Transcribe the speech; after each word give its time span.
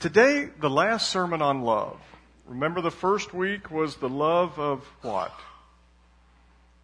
Today, 0.00 0.48
the 0.58 0.70
last 0.70 1.10
sermon 1.10 1.42
on 1.42 1.60
love. 1.60 2.00
Remember 2.46 2.80
the 2.80 2.90
first 2.90 3.34
week 3.34 3.70
was 3.70 3.96
the 3.96 4.08
love 4.08 4.58
of 4.58 4.82
what? 5.02 5.38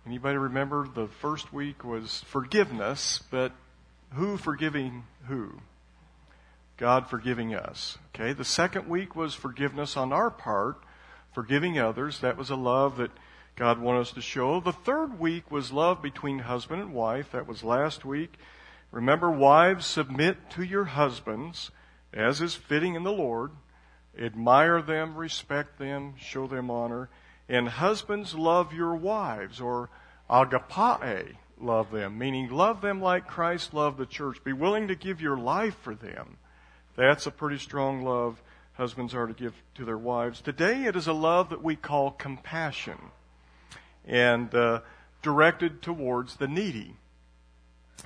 Anybody 0.07 0.37
remember 0.37 0.87
the 0.87 1.07
first 1.07 1.51
week 1.51 1.83
was 1.83 2.23
forgiveness, 2.27 3.23
but 3.31 3.53
who 4.13 4.37
forgiving 4.37 5.05
who? 5.29 5.53
God 6.77 7.09
forgiving 7.09 7.55
us. 7.55 7.97
Okay, 8.15 8.35
the 8.35 8.45
second 8.45 8.87
week 8.87 9.17
was 9.17 9.33
forgiveness 9.33 9.97
on 9.97 10.13
our 10.13 10.31
part, 10.31 10.77
forgiving 11.33 11.79
others. 11.79 12.21
That 12.21 12.37
was 12.37 12.51
a 12.51 12.55
love 12.55 12.99
that 12.99 13.13
God 13.57 13.79
wanted 13.79 14.01
us 14.01 14.13
to 14.13 14.21
show. 14.21 14.61
The 14.61 14.73
third 14.73 15.19
week 15.19 15.51
was 15.51 15.73
love 15.73 16.03
between 16.03 16.41
husband 16.41 16.83
and 16.83 16.93
wife. 16.93 17.33
That 17.33 17.49
was 17.49 17.65
last 17.65 18.05
week. 18.05 18.35
Remember, 18.93 19.31
wives, 19.31 19.87
submit 19.87 20.51
to 20.51 20.63
your 20.63 20.85
husbands 20.85 21.71
as 22.17 22.41
is 22.41 22.55
fitting 22.55 22.95
in 22.95 23.05
the 23.05 23.13
Lord. 23.13 23.53
Admire 24.19 24.81
them, 24.81 25.15
respect 25.15 25.79
them, 25.79 26.15
show 26.19 26.47
them 26.47 26.71
honor. 26.71 27.11
And 27.49 27.69
husbands, 27.69 28.35
love 28.35 28.73
your 28.73 28.97
wives, 28.97 29.61
or 29.61 29.91
agape, 30.29 31.37
love 31.61 31.91
them, 31.93 32.19
meaning 32.19 32.51
love 32.51 32.81
them 32.81 33.01
like 33.01 33.29
Christ 33.29 33.75
loved 33.75 33.99
the 33.99 34.07
church. 34.07 34.43
Be 34.43 34.53
willing 34.53 34.89
to 34.89 34.97
give 34.97 35.21
your 35.21 35.37
life 35.37 35.77
for 35.83 35.95
them. 35.95 36.39
That's 36.97 37.27
a 37.27 37.31
pretty 37.31 37.59
strong 37.59 38.03
love 38.03 38.43
husbands 38.77 39.15
are 39.15 39.27
to 39.27 39.33
give 39.33 39.55
to 39.75 39.85
their 39.85 39.99
wives. 39.99 40.41
Today 40.41 40.85
it 40.85 40.97
is 40.97 41.07
a 41.07 41.13
love 41.13 41.51
that 41.51 41.63
we 41.63 41.77
call 41.77 42.11
compassion 42.11 42.99
and 44.07 44.55
uh, 44.55 44.81
directed 45.23 45.83
towards 45.83 46.37
the 46.37 46.49
needy. 46.49 46.95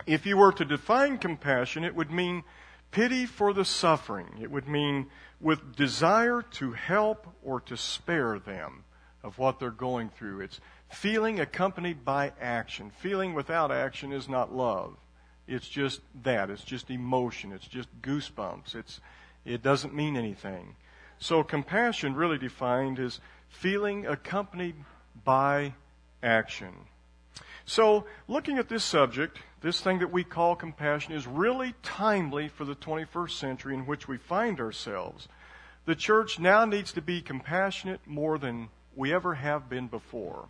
If 0.07 0.27
you 0.27 0.37
were 0.37 0.53
to 0.53 0.65
define 0.65 1.19
compassion, 1.19 1.85
it 1.85 1.95
would 1.95 2.11
mean 2.11 2.45
pity 2.91 3.27
for 3.27 3.53
the 3.53 3.65
suffering. 3.65 4.39
It 4.41 4.51
would 4.51 4.69
mean 4.69 5.07
with 5.41 5.77
desire 5.77 6.43
to 6.53 6.73
help 6.73 7.27
or 7.43 7.61
to 7.63 7.77
spare 7.77 8.39
them 8.39 8.85
of 9.23 9.39
what 9.39 9.59
they're 9.59 9.71
going 9.71 10.11
through. 10.11 10.41
It's 10.41 10.61
feeling 10.89 11.41
accompanied 11.41 12.05
by 12.05 12.33
action. 12.41 12.91
Feeling 12.91 13.35
without 13.35 13.71
action 13.71 14.13
is 14.13 14.29
not 14.29 14.55
love. 14.55 14.97
It's 15.47 15.69
just 15.69 16.01
that. 16.23 16.51
It's 16.51 16.65
just 16.65 16.91
emotion. 16.91 17.53
It's 17.53 17.67
just 17.67 17.89
goosebumps. 18.03 18.75
It's, 18.75 19.01
it 19.45 19.63
doesn't 19.63 19.95
mean 19.95 20.17
anything. 20.17 20.77
So 21.19 21.43
compassion 21.43 22.15
really 22.15 22.39
defined 22.39 22.99
is 22.99 23.21
feeling 23.49 24.07
accompanied 24.07 24.77
by 25.25 25.75
action. 26.23 26.73
So 27.65 28.07
looking 28.27 28.59
at 28.59 28.69
this 28.69 28.85
subject, 28.85 29.39
this 29.61 29.81
thing 29.81 29.99
that 29.99 30.13
we 30.13 30.25
call 30.25 30.57
compassion 30.57 31.13
is 31.13 31.27
really 31.27 31.75
timely 31.83 32.49
for 32.49 32.65
the 32.65 32.75
21st 32.75 33.33
century 33.33 33.75
in 33.75 33.87
which 33.87 34.09
we 34.09 34.17
find 34.17 34.61
ourselves. 34.61 35.29
The 35.85 35.95
church 35.95 36.39
now 36.39 36.65
needs 36.65 36.93
to 36.93 37.03
be 37.03 37.21
compassionate 37.21 38.01
more 38.07 38.39
than 38.39 38.69
we 38.97 39.13
ever 39.13 39.35
have 39.35 39.69
been 39.69 39.87
before. 39.87 40.47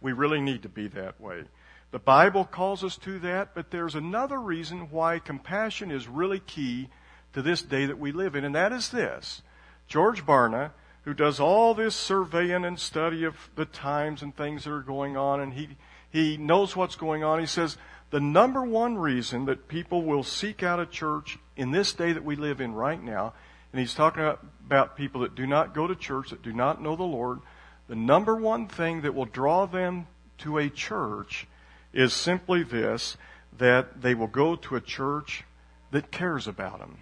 We 0.00 0.12
really 0.12 0.40
need 0.40 0.62
to 0.62 0.68
be 0.68 0.88
that 0.88 1.20
way. 1.20 1.44
The 1.90 1.98
Bible 1.98 2.44
calls 2.44 2.84
us 2.84 2.96
to 2.98 3.18
that, 3.20 3.54
but 3.54 3.70
there's 3.70 3.94
another 3.94 4.40
reason 4.40 4.90
why 4.90 5.18
compassion 5.18 5.90
is 5.90 6.06
really 6.06 6.38
key 6.38 6.88
to 7.32 7.42
this 7.42 7.62
day 7.62 7.86
that 7.86 7.98
we 7.98 8.12
live 8.12 8.34
in, 8.34 8.44
and 8.44 8.54
that 8.54 8.72
is 8.72 8.90
this. 8.90 9.42
George 9.88 10.24
Barna, 10.24 10.70
who 11.04 11.14
does 11.14 11.40
all 11.40 11.74
this 11.74 11.96
surveying 11.96 12.64
and 12.64 12.78
study 12.78 13.24
of 13.24 13.50
the 13.56 13.64
times 13.64 14.22
and 14.22 14.36
things 14.36 14.64
that 14.64 14.72
are 14.72 14.80
going 14.80 15.16
on, 15.16 15.40
and 15.40 15.54
he, 15.54 15.70
he 16.10 16.36
knows 16.36 16.76
what's 16.76 16.94
going 16.94 17.24
on, 17.24 17.40
he 17.40 17.46
says, 17.46 17.76
the 18.10 18.20
number 18.20 18.62
one 18.62 18.98
reason 18.98 19.44
that 19.46 19.68
people 19.68 20.02
will 20.02 20.22
seek 20.22 20.62
out 20.62 20.80
a 20.80 20.86
church 20.86 21.38
in 21.56 21.70
this 21.70 21.92
day 21.92 22.12
that 22.12 22.24
we 22.24 22.36
live 22.36 22.60
in 22.60 22.74
right 22.74 23.02
now, 23.02 23.32
and 23.72 23.80
he's 23.80 23.94
talking 23.94 24.34
about 24.66 24.96
people 24.96 25.20
that 25.20 25.34
do 25.34 25.46
not 25.46 25.74
go 25.74 25.86
to 25.86 25.94
church, 25.94 26.30
that 26.30 26.42
do 26.42 26.52
not 26.52 26.82
know 26.82 26.96
the 26.96 27.02
Lord, 27.04 27.40
the 27.88 27.94
number 27.94 28.36
one 28.36 28.66
thing 28.66 29.02
that 29.02 29.14
will 29.14 29.26
draw 29.26 29.66
them 29.66 30.06
to 30.38 30.58
a 30.58 30.68
church 30.68 31.46
is 31.92 32.12
simply 32.12 32.62
this, 32.62 33.16
that 33.58 34.00
they 34.00 34.14
will 34.14 34.26
go 34.28 34.56
to 34.56 34.76
a 34.76 34.80
church 34.80 35.44
that 35.90 36.10
cares 36.10 36.48
about 36.48 36.78
them, 36.78 36.98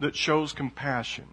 that 0.00 0.16
shows 0.16 0.52
compassion. 0.52 1.26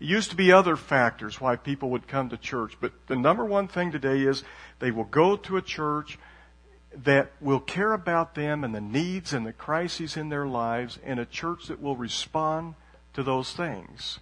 It 0.00 0.06
used 0.06 0.30
to 0.30 0.36
be 0.36 0.52
other 0.52 0.76
factors 0.76 1.40
why 1.40 1.56
people 1.56 1.90
would 1.90 2.08
come 2.08 2.28
to 2.30 2.36
church, 2.36 2.76
but 2.80 2.92
the 3.06 3.16
number 3.16 3.44
one 3.44 3.68
thing 3.68 3.92
today 3.92 4.20
is 4.20 4.42
they 4.78 4.90
will 4.90 5.04
go 5.04 5.36
to 5.36 5.56
a 5.56 5.62
church 5.62 6.18
that 6.94 7.32
will 7.40 7.60
care 7.60 7.92
about 7.92 8.34
them 8.34 8.64
and 8.64 8.74
the 8.74 8.80
needs 8.80 9.32
and 9.32 9.46
the 9.46 9.52
crises 9.52 10.16
in 10.16 10.28
their 10.28 10.46
lives, 10.46 10.98
and 11.04 11.18
a 11.18 11.26
church 11.26 11.66
that 11.68 11.80
will 11.80 11.96
respond 11.96 12.74
to 13.14 13.22
those 13.22 13.52
things. 13.52 14.20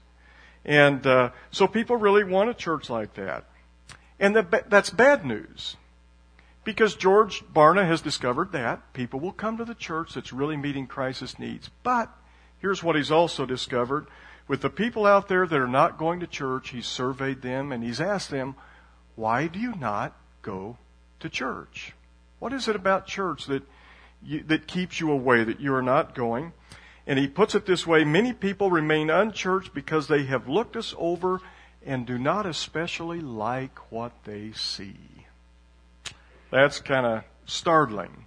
And 0.65 1.07
uh, 1.07 1.31
so 1.51 1.67
people 1.67 1.97
really 1.97 2.25
want 2.25 2.51
a 2.51 2.55
church 2.55 2.91
like 2.91 3.15
that. 3.15 3.45
And 4.19 4.37
that's 4.37 4.91
bad 4.91 5.25
news. 5.25 5.77
Because 6.63 6.95
George 6.95 7.43
Barna 7.55 7.87
has 7.87 8.03
discovered 8.03 8.53
that 8.53 8.93
people 8.93 9.19
will 9.19 9.33
come 9.33 9.57
to 9.57 9.65
the 9.65 9.75
church 9.75 10.15
that's 10.15 10.33
really 10.33 10.59
meeting 10.59 10.87
crisis 10.87 11.39
needs. 11.39 11.71
But 11.83 12.15
here's 12.59 12.83
what 12.83 12.97
he's 12.97 13.11
also 13.11 13.47
discovered. 13.47 14.07
With 14.47 14.61
the 14.61 14.69
people 14.69 15.07
out 15.07 15.29
there 15.29 15.47
that 15.47 15.59
are 15.59 15.67
not 15.67 15.97
going 15.97 16.21
to 16.21 16.27
church, 16.27 16.69
he's 16.69 16.87
surveyed 16.87 17.41
them 17.41 17.73
and 17.73 17.83
he's 17.83 18.01
asked 18.01 18.31
them, 18.31 18.57
why 19.17 19.47
do 19.47 19.59
you 19.59 19.75
not 19.75 20.15
go 20.43 20.77
to 21.21 21.29
church? 21.31 21.95
What 22.41 22.53
is 22.53 22.67
it 22.67 22.75
about 22.75 23.06
church 23.06 23.47
that 23.47 23.62
you, 24.23 24.43
that 24.45 24.67
keeps 24.67 24.99
you 24.99 25.12
away, 25.12 25.45
that 25.45 25.61
you 25.61 25.73
are 25.75 25.83
not 25.83 26.15
going? 26.15 26.53
And 27.06 27.19
he 27.19 27.28
puts 27.28 27.55
it 27.55 27.67
this 27.67 27.87
way, 27.87 28.03
many 28.05 28.33
people 28.33 28.71
remain 28.71 29.11
unchurched 29.11 29.73
because 29.75 30.09
they 30.09 30.25
have 30.25 30.49
looked 30.49 30.77
us 30.77 30.95
over 30.99 31.41
and 31.84 32.06
do 32.06 32.19
not 32.19 32.47
especially 32.47 33.21
like 33.21 33.78
what 33.93 34.12
they 34.25 34.53
see. 34.53 34.97
That's 36.51 36.81
kind 36.81 37.06
of 37.06 37.25
startling. 37.47 38.25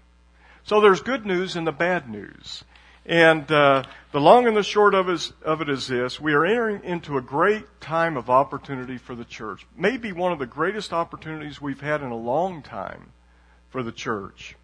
So 0.64 0.80
there's 0.80 1.02
good 1.02 1.26
news 1.26 1.56
and 1.56 1.68
the 1.68 1.72
bad 1.72 2.10
news. 2.10 2.64
And 3.06 3.52
uh, 3.52 3.84
the 4.12 4.22
long 4.22 4.48
and 4.48 4.56
the 4.56 4.64
short 4.64 4.94
of, 4.94 5.10
is, 5.10 5.34
of 5.44 5.62
it 5.62 5.70
is 5.70 5.88
this 5.88 6.20
we 6.20 6.34
are 6.34 6.46
entering 6.46 6.84
into 6.84 7.18
a 7.18 7.22
great 7.22 7.66
time 7.82 8.16
of 8.16 8.30
opportunity 8.30 8.98
for 8.98 9.14
the 9.14 9.26
church. 9.26 9.66
Maybe 9.76 10.12
one 10.12 10.32
of 10.32 10.40
the 10.40 10.46
greatest 10.46 10.94
opportunities 10.94 11.60
we've 11.60 11.82
had 11.82 12.02
in 12.02 12.12
a 12.12 12.18
long 12.18 12.62
time 12.62 13.12
for 13.74 13.84
the 13.84 13.92
church. 13.92 14.56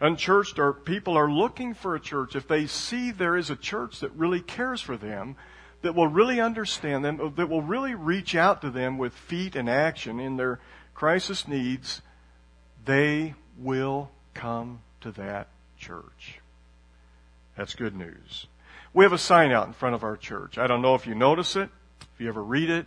Unchurched 0.00 0.58
are, 0.58 0.72
people 0.72 1.16
are 1.16 1.30
looking 1.30 1.74
for 1.74 1.94
a 1.94 2.00
church. 2.00 2.34
If 2.34 2.48
they 2.48 2.66
see 2.66 3.10
there 3.10 3.36
is 3.36 3.50
a 3.50 3.56
church 3.56 4.00
that 4.00 4.10
really 4.12 4.40
cares 4.40 4.80
for 4.80 4.96
them, 4.96 5.36
that 5.82 5.94
will 5.94 6.08
really 6.08 6.40
understand 6.40 7.04
them, 7.04 7.34
that 7.36 7.48
will 7.50 7.62
really 7.62 7.94
reach 7.94 8.34
out 8.34 8.62
to 8.62 8.70
them 8.70 8.96
with 8.96 9.12
feet 9.12 9.54
and 9.54 9.68
action 9.68 10.18
in 10.18 10.38
their 10.38 10.60
crisis 10.94 11.46
needs, 11.46 12.00
they 12.86 13.34
will 13.58 14.10
come 14.32 14.80
to 15.02 15.12
that 15.12 15.48
church. 15.78 16.40
That's 17.56 17.74
good 17.74 17.94
news. 17.94 18.46
We 18.94 19.04
have 19.04 19.12
a 19.12 19.18
sign 19.18 19.52
out 19.52 19.66
in 19.66 19.74
front 19.74 19.94
of 19.94 20.02
our 20.02 20.16
church. 20.16 20.56
I 20.56 20.66
don't 20.66 20.80
know 20.80 20.94
if 20.94 21.06
you 21.06 21.14
notice 21.14 21.54
it, 21.54 21.68
if 22.14 22.20
you 22.20 22.28
ever 22.28 22.42
read 22.42 22.70
it, 22.70 22.86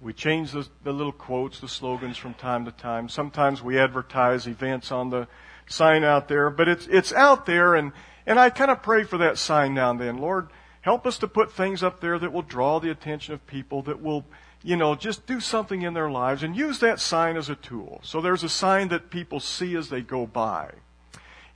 we 0.00 0.12
change 0.12 0.52
the, 0.52 0.66
the 0.82 0.92
little 0.92 1.12
quotes, 1.12 1.60
the 1.60 1.68
slogans 1.68 2.16
from 2.16 2.34
time 2.34 2.64
to 2.64 2.72
time. 2.72 3.08
Sometimes 3.08 3.62
we 3.62 3.78
advertise 3.78 4.46
events 4.46 4.92
on 4.92 5.10
the 5.10 5.26
sign 5.66 6.04
out 6.04 6.28
there, 6.28 6.50
but 6.50 6.68
it's, 6.68 6.86
it's 6.88 7.12
out 7.12 7.46
there 7.46 7.74
and, 7.74 7.92
and 8.26 8.38
I 8.38 8.50
kind 8.50 8.70
of 8.70 8.82
pray 8.82 9.04
for 9.04 9.18
that 9.18 9.38
sign 9.38 9.74
now 9.74 9.90
and 9.90 10.00
then. 10.00 10.18
Lord, 10.18 10.48
help 10.82 11.06
us 11.06 11.18
to 11.18 11.28
put 11.28 11.52
things 11.52 11.82
up 11.82 12.00
there 12.00 12.18
that 12.18 12.32
will 12.32 12.42
draw 12.42 12.80
the 12.80 12.90
attention 12.90 13.34
of 13.34 13.46
people, 13.46 13.82
that 13.82 14.02
will, 14.02 14.26
you 14.62 14.76
know, 14.76 14.94
just 14.94 15.26
do 15.26 15.40
something 15.40 15.82
in 15.82 15.94
their 15.94 16.10
lives 16.10 16.42
and 16.42 16.54
use 16.54 16.80
that 16.80 17.00
sign 17.00 17.36
as 17.36 17.48
a 17.48 17.54
tool. 17.54 18.00
So 18.02 18.20
there's 18.20 18.44
a 18.44 18.48
sign 18.48 18.88
that 18.88 19.10
people 19.10 19.40
see 19.40 19.76
as 19.76 19.88
they 19.88 20.02
go 20.02 20.26
by. 20.26 20.70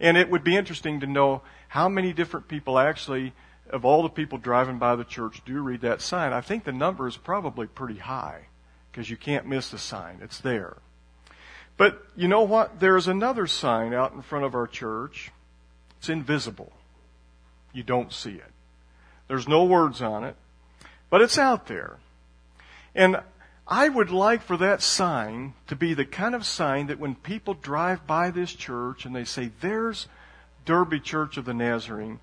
And 0.00 0.16
it 0.16 0.30
would 0.30 0.44
be 0.44 0.56
interesting 0.56 1.00
to 1.00 1.06
know 1.06 1.42
how 1.68 1.88
many 1.88 2.12
different 2.12 2.48
people 2.48 2.78
actually 2.78 3.34
of 3.70 3.84
all 3.84 4.02
the 4.02 4.08
people 4.08 4.38
driving 4.38 4.78
by 4.78 4.96
the 4.96 5.04
church 5.04 5.42
do 5.44 5.60
read 5.60 5.82
that 5.82 6.00
sign, 6.00 6.32
I 6.32 6.40
think 6.40 6.64
the 6.64 6.72
number 6.72 7.06
is 7.06 7.16
probably 7.16 7.66
pretty 7.66 7.98
high 7.98 8.46
because 8.90 9.08
you 9.10 9.16
can't 9.16 9.46
miss 9.46 9.70
the 9.70 9.78
sign. 9.78 10.18
It's 10.22 10.40
there. 10.40 10.76
But 11.76 12.04
you 12.16 12.28
know 12.28 12.42
what? 12.42 12.80
There's 12.80 13.06
another 13.06 13.46
sign 13.46 13.94
out 13.94 14.12
in 14.12 14.22
front 14.22 14.44
of 14.44 14.54
our 14.54 14.66
church. 14.66 15.30
It's 15.98 16.08
invisible. 16.08 16.72
You 17.72 17.82
don't 17.82 18.12
see 18.12 18.32
it. 18.32 18.52
There's 19.28 19.46
no 19.46 19.64
words 19.64 20.02
on 20.02 20.24
it, 20.24 20.36
but 21.10 21.20
it's 21.20 21.38
out 21.38 21.66
there. 21.66 21.98
And 22.94 23.20
I 23.66 23.88
would 23.88 24.10
like 24.10 24.42
for 24.42 24.56
that 24.56 24.82
sign 24.82 25.52
to 25.66 25.76
be 25.76 25.92
the 25.92 26.06
kind 26.06 26.34
of 26.34 26.46
sign 26.46 26.86
that 26.86 26.98
when 26.98 27.14
people 27.14 27.54
drive 27.54 28.06
by 28.06 28.30
this 28.30 28.52
church 28.52 29.04
and 29.04 29.14
they 29.14 29.24
say, 29.24 29.50
there's 29.60 30.08
Derby 30.64 30.98
Church 30.98 31.36
of 31.36 31.44
the 31.44 31.54
Nazarene, 31.54 32.18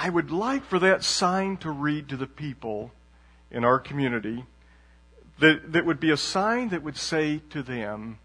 I 0.00 0.10
would 0.10 0.30
like 0.30 0.64
for 0.64 0.78
that 0.78 1.02
sign 1.02 1.56
to 1.56 1.72
read 1.72 2.10
to 2.10 2.16
the 2.16 2.28
people 2.28 2.92
in 3.50 3.64
our 3.64 3.80
community 3.80 4.44
that, 5.40 5.72
that 5.72 5.84
would 5.84 5.98
be 5.98 6.12
a 6.12 6.16
sign 6.16 6.68
that 6.68 6.84
would 6.84 6.96
say 6.96 7.42
to 7.50 7.64
them, 7.64 8.20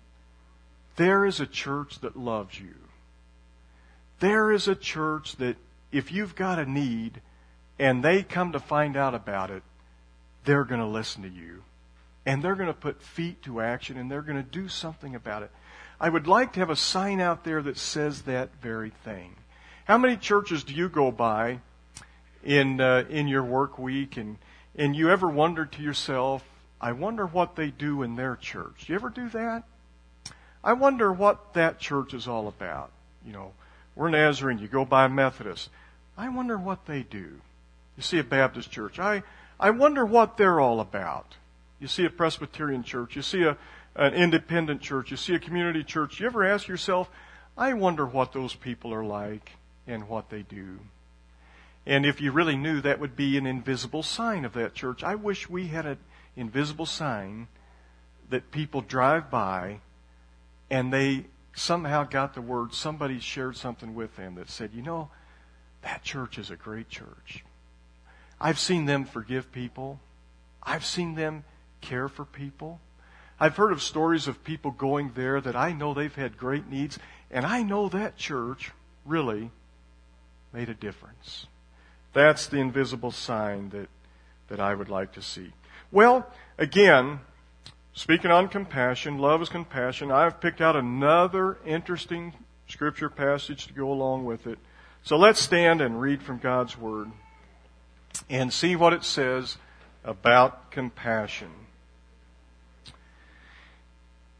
there 0.97 1.25
is 1.25 1.39
a 1.39 1.47
church 1.47 1.99
that 2.01 2.15
loves 2.15 2.59
you. 2.59 2.75
There 4.19 4.51
is 4.51 4.67
a 4.67 4.75
church 4.75 5.37
that 5.37 5.57
if 5.91 6.11
you've 6.11 6.35
got 6.35 6.59
a 6.59 6.69
need 6.69 7.21
and 7.79 8.03
they 8.03 8.21
come 8.21 8.51
to 8.51 8.59
find 8.59 8.95
out 8.95 9.15
about 9.15 9.49
it, 9.49 9.63
they're 10.45 10.65
going 10.65 10.79
to 10.79 10.85
listen 10.85 11.23
to 11.23 11.29
you. 11.29 11.63
And 12.23 12.43
they're 12.43 12.53
going 12.53 12.67
to 12.67 12.73
put 12.75 13.01
feet 13.01 13.41
to 13.43 13.61
action 13.61 13.97
and 13.97 14.11
they're 14.11 14.21
going 14.21 14.37
to 14.37 14.43
do 14.43 14.67
something 14.67 15.15
about 15.15 15.41
it. 15.41 15.49
I 15.99 16.09
would 16.09 16.27
like 16.27 16.53
to 16.53 16.59
have 16.59 16.69
a 16.69 16.75
sign 16.75 17.19
out 17.19 17.43
there 17.43 17.63
that 17.63 17.79
says 17.79 18.21
that 18.21 18.49
very 18.61 18.91
thing. 19.03 19.37
How 19.85 19.97
many 19.97 20.15
churches 20.15 20.63
do 20.63 20.73
you 20.73 20.87
go 20.87 21.11
by 21.11 21.59
in 22.41 22.79
uh, 22.79 23.03
in 23.09 23.27
your 23.27 23.43
work 23.43 23.77
week 23.77 24.15
and 24.15 24.37
and 24.77 24.95
you 24.95 25.09
ever 25.09 25.27
wonder 25.27 25.65
to 25.65 25.81
yourself, 25.81 26.41
I 26.79 26.93
wonder 26.93 27.25
what 27.25 27.57
they 27.57 27.69
do 27.69 28.01
in 28.01 28.15
their 28.15 28.37
church. 28.37 28.85
Do 28.85 28.93
you 28.93 28.95
ever 28.95 29.09
do 29.09 29.27
that? 29.29 29.63
I 30.63 30.71
wonder 30.71 31.11
what 31.11 31.53
that 31.55 31.79
church 31.79 32.13
is 32.13 32.29
all 32.29 32.47
about. 32.47 32.91
You 33.25 33.33
know, 33.33 33.51
we're 33.93 34.09
Nazarene, 34.09 34.57
you 34.57 34.69
go 34.69 34.85
by 34.85 35.09
Methodist. 35.09 35.69
I 36.17 36.29
wonder 36.29 36.57
what 36.57 36.85
they 36.85 37.03
do. 37.03 37.41
You 37.97 38.03
see 38.03 38.19
a 38.19 38.23
Baptist 38.23 38.71
church. 38.71 38.99
I 38.99 39.21
I 39.59 39.71
wonder 39.71 40.05
what 40.05 40.37
they're 40.37 40.61
all 40.61 40.79
about. 40.79 41.35
You 41.81 41.89
see 41.89 42.05
a 42.05 42.09
Presbyterian 42.09 42.83
church, 42.83 43.17
you 43.17 43.21
see 43.21 43.43
a 43.43 43.57
an 43.97 44.13
independent 44.13 44.79
church, 44.79 45.11
you 45.11 45.17
see 45.17 45.35
a 45.35 45.39
community 45.39 45.83
church. 45.83 46.21
You 46.21 46.27
ever 46.27 46.45
ask 46.45 46.69
yourself, 46.69 47.09
I 47.57 47.73
wonder 47.73 48.05
what 48.05 48.31
those 48.31 48.55
people 48.55 48.93
are 48.93 49.03
like 49.03 49.51
and 49.87 50.07
what 50.07 50.29
they 50.29 50.41
do. 50.41 50.79
And 51.85 52.05
if 52.05 52.21
you 52.21 52.31
really 52.31 52.55
knew, 52.55 52.81
that 52.81 52.99
would 52.99 53.15
be 53.15 53.37
an 53.37 53.45
invisible 53.45 54.03
sign 54.03 54.45
of 54.45 54.53
that 54.53 54.73
church. 54.73 55.03
I 55.03 55.15
wish 55.15 55.49
we 55.49 55.67
had 55.67 55.85
an 55.85 55.97
invisible 56.35 56.85
sign 56.85 57.47
that 58.29 58.51
people 58.51 58.81
drive 58.81 59.29
by 59.29 59.79
and 60.69 60.93
they 60.93 61.25
somehow 61.55 62.03
got 62.03 62.33
the 62.33 62.41
word, 62.41 62.73
somebody 62.73 63.19
shared 63.19 63.57
something 63.57 63.93
with 63.93 64.15
them 64.15 64.35
that 64.35 64.49
said, 64.49 64.71
you 64.73 64.81
know, 64.81 65.09
that 65.81 66.03
church 66.03 66.37
is 66.37 66.49
a 66.49 66.55
great 66.55 66.89
church. 66.89 67.43
I've 68.39 68.59
seen 68.59 68.85
them 68.85 69.05
forgive 69.05 69.51
people. 69.51 69.99
I've 70.61 70.85
seen 70.85 71.15
them 71.15 71.43
care 71.81 72.07
for 72.07 72.25
people. 72.25 72.79
I've 73.39 73.57
heard 73.57 73.71
of 73.71 73.81
stories 73.81 74.27
of 74.27 74.43
people 74.43 74.71
going 74.71 75.11
there 75.15 75.41
that 75.41 75.55
I 75.55 75.73
know 75.73 75.93
they've 75.93 76.15
had 76.15 76.37
great 76.37 76.69
needs, 76.69 76.97
and 77.29 77.45
I 77.45 77.61
know 77.61 77.89
that 77.89 78.15
church 78.15 78.71
really 79.05 79.51
made 80.53 80.69
a 80.69 80.73
difference. 80.73 81.47
That's 82.13 82.47
the 82.47 82.57
invisible 82.57 83.11
sign 83.11 83.69
that, 83.69 83.89
that 84.47 84.59
I 84.59 84.75
would 84.75 84.89
like 84.89 85.13
to 85.13 85.21
see. 85.21 85.51
Well, 85.91 86.27
again, 86.57 87.21
speaking 87.93 88.31
on 88.31 88.47
compassion, 88.47 89.17
love 89.17 89.41
is 89.41 89.49
compassion. 89.49 90.11
I've 90.11 90.39
picked 90.39 90.61
out 90.61 90.75
another 90.75 91.57
interesting 91.65 92.33
scripture 92.67 93.09
passage 93.09 93.67
to 93.67 93.73
go 93.73 93.91
along 93.91 94.25
with 94.25 94.47
it. 94.47 94.59
So 95.03 95.17
let's 95.17 95.39
stand 95.39 95.81
and 95.81 95.99
read 95.99 96.21
from 96.21 96.37
God's 96.37 96.77
Word 96.77 97.11
and 98.29 98.53
see 98.53 98.75
what 98.75 98.93
it 98.93 99.03
says 99.03 99.57
about 100.03 100.71
compassion. 100.71 101.49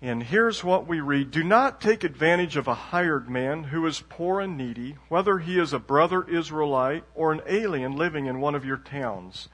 And 0.04 0.22
here's 0.22 0.66
what 0.66 0.86
we 0.86 1.00
read 1.00 1.32
Do 1.32 1.46
not 1.46 1.80
take 1.80 2.04
advantage 2.04 2.58
of 2.58 2.68
a 2.68 2.74
hired 2.74 3.30
man 3.30 3.64
who 3.64 3.86
is 3.86 4.04
poor 4.10 4.42
and 4.42 4.58
needy, 4.58 4.98
whether 5.08 5.40
he 5.40 5.58
is 5.58 5.72
a 5.72 5.80
brother 5.80 6.28
Israelite 6.28 7.06
or 7.16 7.32
an 7.32 7.40
alien 7.48 7.96
living 7.96 8.26
in 8.26 8.42
one 8.42 8.54
of 8.54 8.66
your 8.66 8.76
towns. 8.76 9.48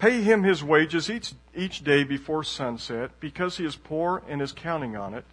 Pay 0.00 0.22
him 0.22 0.42
his 0.42 0.64
wages 0.64 1.08
each, 1.08 1.34
each 1.54 1.84
day 1.84 2.02
before 2.02 2.42
sunset, 2.42 3.12
because 3.20 3.58
he 3.58 3.64
is 3.64 3.76
poor 3.76 4.24
and 4.28 4.42
is 4.42 4.50
counting 4.50 4.96
on 4.96 5.14
it. 5.14 5.24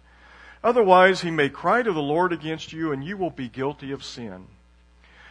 Otherwise, 0.62 1.22
he 1.22 1.32
may 1.32 1.48
cry 1.48 1.82
to 1.82 1.92
the 1.92 2.00
Lord 2.00 2.32
against 2.32 2.72
you, 2.72 2.92
and 2.92 3.02
you 3.02 3.16
will 3.16 3.30
be 3.30 3.48
guilty 3.48 3.90
of 3.90 4.04
sin. 4.04 4.46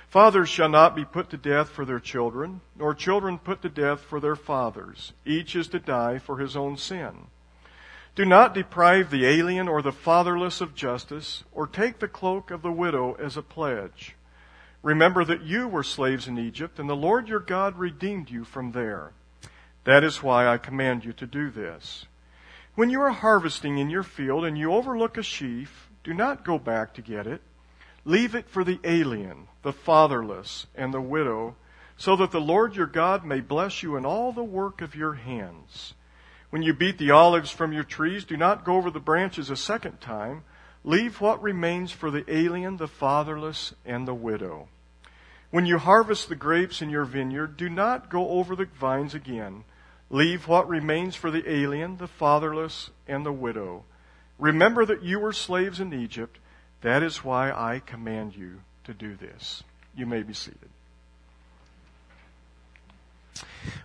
Fathers 0.09 0.49
shall 0.49 0.67
not 0.67 0.97
be 0.97 1.05
put 1.05 1.29
to 1.29 1.37
death 1.37 1.69
for 1.69 1.85
their 1.85 2.01
children, 2.01 2.59
nor 2.77 2.93
children 2.93 3.37
put 3.37 3.61
to 3.61 3.69
death 3.69 4.01
for 4.01 4.19
their 4.19 4.35
fathers. 4.35 5.13
Each 5.25 5.55
is 5.55 5.69
to 5.69 5.79
die 5.79 6.19
for 6.19 6.39
his 6.39 6.57
own 6.57 6.75
sin. 6.75 7.27
Do 8.15 8.25
not 8.25 8.53
deprive 8.53 9.09
the 9.09 9.25
alien 9.25 9.67
or 9.67 9.81
the 9.81 9.91
fatherless 9.91 10.61
of 10.61 10.75
justice, 10.75 11.43
or 11.51 11.65
take 11.65 11.97
the 11.97 12.07
cloak 12.07 12.51
of 12.51 12.61
the 12.61 12.71
widow 12.71 13.13
as 13.13 13.35
a 13.35 13.41
pledge. 13.41 14.15
Remember 14.83 15.25
that 15.25 15.41
you 15.41 15.67
were 15.67 15.81
slaves 15.81 16.27
in 16.27 16.37
Egypt, 16.37 16.77
and 16.77 16.87
the 16.87 16.95
Lord 16.95 17.27
your 17.27 17.39
God 17.39 17.79
redeemed 17.79 18.29
you 18.29 18.43
from 18.43 18.73
there. 18.73 19.13
That 19.85 20.03
is 20.03 20.21
why 20.21 20.47
I 20.47 20.59
command 20.59 21.03
you 21.03 21.13
to 21.13 21.25
do 21.25 21.49
this. 21.49 22.05
When 22.75 22.91
you 22.91 23.01
are 23.01 23.11
harvesting 23.11 23.79
in 23.79 23.89
your 23.89 24.03
field 24.03 24.45
and 24.45 24.57
you 24.57 24.71
overlook 24.71 25.17
a 25.17 25.23
sheaf, 25.23 25.89
do 26.03 26.13
not 26.13 26.45
go 26.45 26.59
back 26.59 26.93
to 26.93 27.01
get 27.01 27.25
it. 27.25 27.41
Leave 28.05 28.35
it 28.35 28.49
for 28.49 28.63
the 28.63 28.79
alien, 28.83 29.47
the 29.63 29.73
fatherless, 29.73 30.67
and 30.75 30.93
the 30.93 31.01
widow, 31.01 31.55
so 31.97 32.15
that 32.17 32.31
the 32.31 32.41
Lord 32.41 32.75
your 32.75 32.85
God 32.85 33.25
may 33.25 33.39
bless 33.39 33.81
you 33.81 33.95
in 33.95 34.05
all 34.05 34.31
the 34.31 34.43
work 34.43 34.81
of 34.81 34.95
your 34.95 35.13
hands. 35.13 35.93
When 36.53 36.61
you 36.61 36.71
beat 36.75 36.99
the 36.99 37.09
olives 37.09 37.49
from 37.49 37.73
your 37.73 37.83
trees, 37.83 38.25
do 38.25 38.37
not 38.37 38.63
go 38.63 38.75
over 38.75 38.91
the 38.91 38.99
branches 38.99 39.49
a 39.49 39.55
second 39.55 39.99
time. 39.99 40.43
Leave 40.83 41.19
what 41.19 41.41
remains 41.41 41.91
for 41.91 42.11
the 42.11 42.23
alien, 42.31 42.77
the 42.77 42.87
fatherless, 42.87 43.73
and 43.83 44.07
the 44.07 44.13
widow. 44.13 44.67
When 45.49 45.65
you 45.65 45.79
harvest 45.79 46.29
the 46.29 46.35
grapes 46.35 46.79
in 46.79 46.91
your 46.91 47.05
vineyard, 47.05 47.57
do 47.57 47.69
not 47.69 48.11
go 48.11 48.29
over 48.29 48.55
the 48.55 48.65
vines 48.65 49.15
again. 49.15 49.63
Leave 50.11 50.47
what 50.47 50.69
remains 50.69 51.15
for 51.15 51.31
the 51.31 51.43
alien, 51.51 51.97
the 51.97 52.07
fatherless, 52.07 52.91
and 53.07 53.25
the 53.25 53.33
widow. 53.33 53.83
Remember 54.37 54.85
that 54.85 55.01
you 55.01 55.19
were 55.19 55.33
slaves 55.33 55.79
in 55.79 55.91
Egypt. 55.91 56.37
That 56.81 57.01
is 57.01 57.23
why 57.23 57.49
I 57.49 57.81
command 57.83 58.35
you 58.35 58.59
to 58.83 58.93
do 58.93 59.15
this. 59.15 59.63
You 59.95 60.05
may 60.05 60.21
be 60.21 60.35
seated. 60.35 60.69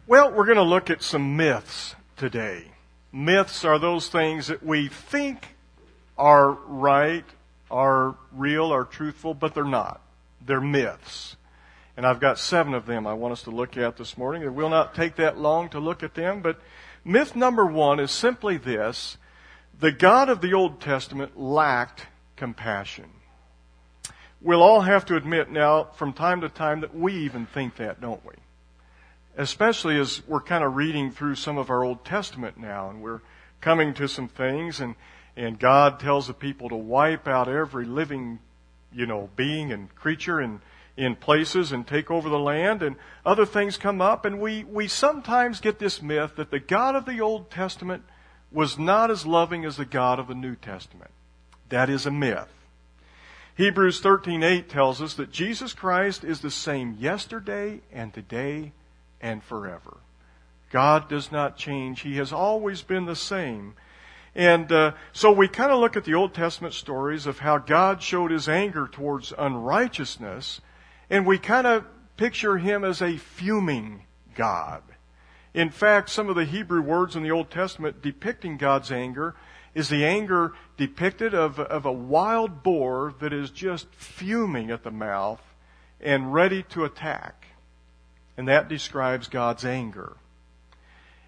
Well, 0.06 0.30
we're 0.30 0.44
going 0.44 0.56
to 0.56 0.62
look 0.62 0.90
at 0.90 1.02
some 1.02 1.34
myths 1.34 1.94
today. 2.18 2.64
Myths 3.12 3.64
are 3.64 3.78
those 3.78 4.08
things 4.08 4.48
that 4.48 4.62
we 4.62 4.88
think 4.88 5.54
are 6.18 6.50
right, 6.50 7.24
are 7.70 8.16
real, 8.32 8.72
are 8.72 8.84
truthful, 8.84 9.32
but 9.32 9.54
they're 9.54 9.64
not. 9.64 10.00
They're 10.44 10.60
myths. 10.60 11.36
And 11.96 12.06
I've 12.06 12.20
got 12.20 12.38
seven 12.38 12.74
of 12.74 12.86
them 12.86 13.06
I 13.06 13.14
want 13.14 13.32
us 13.32 13.42
to 13.44 13.50
look 13.50 13.76
at 13.76 13.96
this 13.96 14.18
morning. 14.18 14.42
It 14.42 14.52
will 14.52 14.68
not 14.68 14.94
take 14.94 15.16
that 15.16 15.38
long 15.38 15.68
to 15.70 15.80
look 15.80 16.02
at 16.02 16.14
them, 16.14 16.42
but 16.42 16.60
myth 17.04 17.34
number 17.34 17.64
one 17.64 17.98
is 17.98 18.10
simply 18.10 18.56
this. 18.56 19.16
The 19.80 19.92
God 19.92 20.28
of 20.28 20.40
the 20.40 20.54
Old 20.54 20.80
Testament 20.80 21.38
lacked 21.38 22.06
compassion. 22.36 23.06
We'll 24.40 24.62
all 24.62 24.82
have 24.82 25.06
to 25.06 25.16
admit 25.16 25.50
now 25.50 25.84
from 25.94 26.12
time 26.12 26.42
to 26.42 26.48
time 26.48 26.80
that 26.80 26.94
we 26.94 27.14
even 27.14 27.46
think 27.46 27.76
that, 27.76 28.00
don't 28.00 28.24
we? 28.24 28.34
Especially 29.38 29.99
as 29.99 30.20
we're 30.26 30.40
kind 30.40 30.64
of 30.64 30.75
reading 30.75 31.12
through 31.12 31.37
some 31.37 31.56
of 31.56 31.70
our 31.70 31.85
Old 31.85 32.05
Testament 32.05 32.59
now 32.59 32.90
and 32.90 33.00
we're 33.00 33.21
coming 33.61 33.95
to 33.95 34.09
some 34.09 34.28
things 34.28 34.80
and, 34.80 34.97
and 35.37 35.59
God 35.59 36.00
tells 36.00 36.26
the 36.26 36.35
people 36.35 36.68
to 36.68 36.76
wipe 36.76 37.28
out 37.28 37.49
every 37.49 37.87
living, 37.87 38.40
you 38.92 39.07
know, 39.07 39.30
being 39.37 39.73
and 39.73 39.95
creature 39.95 40.40
in, 40.40 40.61
in 40.97 41.14
places 41.14 41.71
and 41.71 41.87
take 41.87 42.11
over 42.11 42.28
the 42.28 42.38
land 42.38 42.83
and 42.83 42.97
other 43.25 43.47
things 43.47 43.76
come 43.76 44.00
up 44.00 44.25
and 44.25 44.40
we, 44.40 44.64
we 44.64 44.88
sometimes 44.88 45.61
get 45.61 45.78
this 45.78 46.02
myth 46.02 46.33
that 46.37 46.50
the 46.50 46.59
God 46.59 46.97
of 46.97 47.07
the 47.07 47.21
Old 47.21 47.49
Testament 47.49 48.02
was 48.50 48.76
not 48.76 49.09
as 49.09 49.25
loving 49.25 49.64
as 49.64 49.76
the 49.76 49.85
God 49.85 50.18
of 50.18 50.26
the 50.26 50.35
New 50.35 50.57
Testament. 50.57 51.12
That 51.68 51.88
is 51.88 52.07
a 52.07 52.11
myth. 52.11 52.49
Hebrews 53.54 54.00
13:8 54.00 54.68
tells 54.68 55.00
us 55.00 55.14
that 55.14 55.30
Jesus 55.30 55.73
Christ 55.73 56.25
is 56.25 56.40
the 56.40 56.50
same 56.50 56.97
yesterday 56.99 57.83
and 57.92 58.12
today 58.12 58.73
and 59.20 59.42
forever. 59.42 59.98
God 60.70 61.08
does 61.08 61.32
not 61.32 61.56
change. 61.56 62.02
He 62.02 62.16
has 62.16 62.32
always 62.32 62.82
been 62.82 63.06
the 63.06 63.16
same. 63.16 63.75
And 64.34 64.70
uh, 64.70 64.92
so 65.12 65.32
we 65.32 65.48
kind 65.48 65.72
of 65.72 65.80
look 65.80 65.96
at 65.96 66.04
the 66.04 66.14
Old 66.14 66.34
Testament 66.34 66.75
stories 66.75 67.26
of 67.26 67.40
how 67.40 67.58
God 67.58 68.02
showed 68.02 68.30
his 68.30 68.48
anger 68.48 68.87
towards 68.87 69.32
unrighteousness, 69.37 70.60
and 71.10 71.26
we 71.26 71.38
kind 71.38 71.66
of 71.66 71.84
picture 72.16 72.58
him 72.58 72.84
as 72.84 73.02
a 73.02 73.16
fuming 73.16 74.04
God. 74.34 74.82
In 75.54 75.70
fact, 75.70 76.10
some 76.10 76.28
of 76.28 76.37
the 76.37 76.44
Hebrew 76.44 76.82
words 76.82 77.16
in 77.16 77.22
the 77.22 77.30
Old 77.30 77.50
Testament 77.50 78.02
depicting 78.02 78.58
God's 78.58 78.92
anger 78.92 79.34
is 79.75 79.88
the 79.88 80.04
anger 80.04 80.52
depicted 80.76 81.34
of, 81.34 81.58
of 81.58 81.84
a 81.84 81.92
wild 81.92 82.62
boar 82.62 83.14
that 83.20 83.32
is 83.32 83.50
just 83.50 83.92
fuming 83.94 84.70
at 84.70 84.84
the 84.84 84.90
mouth 84.90 85.42
and 86.00 86.32
ready 86.32 86.62
to 86.64 86.84
attack. 86.84 87.48
And 88.38 88.47
that 88.47 88.68
describes 88.68 89.26
God's 89.26 89.64
anger. 89.64 90.16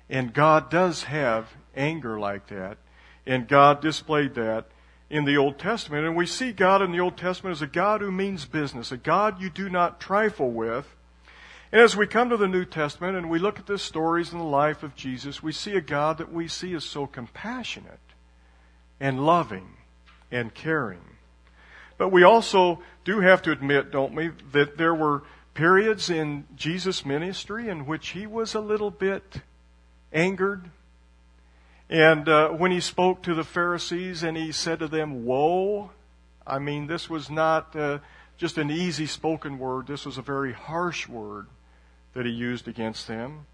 And 0.09 0.33
God 0.33 0.71
does 0.71 1.03
have 1.03 1.51
anger 1.77 2.21
like 2.21 2.47
that. 2.47 2.79
And 3.27 3.49
God 3.49 3.83
displayed 3.83 4.35
that 4.37 4.69
in 5.11 5.25
the 5.25 5.37
Old 5.37 5.59
Testament. 5.59 6.07
And 6.07 6.15
we 6.15 6.25
see 6.25 6.53
God 6.53 6.83
in 6.83 6.93
the 6.93 7.01
Old 7.01 7.17
Testament 7.17 7.57
as 7.57 7.63
a 7.63 7.67
God 7.67 8.01
who 8.01 8.13
means 8.13 8.45
business, 8.45 8.93
a 8.93 8.97
God 8.97 9.43
you 9.43 9.51
do 9.51 9.69
not 9.69 10.01
trifle 10.01 10.53
with. 10.53 10.87
And 11.73 11.81
as 11.81 11.97
we 11.97 12.07
come 12.07 12.31
to 12.31 12.37
the 12.37 12.47
New 12.47 12.65
Testament 12.65 13.17
and 13.17 13.29
we 13.29 13.41
look 13.41 13.59
at 13.59 13.67
the 13.67 13.79
stories 13.79 14.33
in 14.33 14.39
the 14.39 14.45
life 14.45 14.85
of 14.85 14.95
Jesus, 14.95 15.43
we 15.43 15.53
see 15.53 15.75
a 15.75 15.81
God 15.81 16.19
that 16.19 16.33
we 16.33 16.47
see 16.47 16.75
as 16.75 16.85
so 16.85 17.09
compassionate 17.09 17.99
and 19.01 19.27
loving 19.27 19.69
and 20.31 20.55
caring. 20.55 21.03
But 21.99 22.11
we 22.11 22.23
also 22.23 22.83
do 23.05 23.19
have 23.19 23.43
to 23.43 23.51
admit, 23.51 23.91
don't 23.91 24.15
we, 24.15 24.31
that 24.53 24.79
there 24.79 24.95
were 24.95 25.25
periods 25.55 26.11
in 26.11 26.47
Jesus' 26.57 27.05
ministry 27.05 27.69
in 27.69 27.87
which 27.87 28.11
he 28.11 28.27
was 28.27 28.55
a 28.55 28.61
little 28.61 28.91
bit 28.91 29.43
angered. 30.13 30.71
And 31.89 32.29
uh, 32.29 32.51
when 32.51 32.71
he 32.71 32.81
spoke 32.81 33.23
to 33.23 33.35
the 33.35 33.45
Pharisees 33.45 34.23
and 34.23 34.37
he 34.37 34.53
said 34.53 34.79
to 34.79 34.89
them, 34.89 35.25
Woe, 35.25 35.91
I 36.47 36.59
mean, 36.59 36.87
this 36.87 37.11
was 37.11 37.29
not 37.29 37.75
uh, 37.75 37.99
just 38.39 38.59
an 38.59 38.71
easy 38.71 39.07
spoken 39.07 39.59
word, 39.59 39.87
this 39.87 40.07
was 40.07 40.17
a 40.17 40.23
very 40.23 40.53
harsh 40.53 41.09
word 41.09 41.47
that 42.15 42.27
he 42.27 42.33
used 42.33 42.69
against 42.69 43.07
them. 43.07 43.47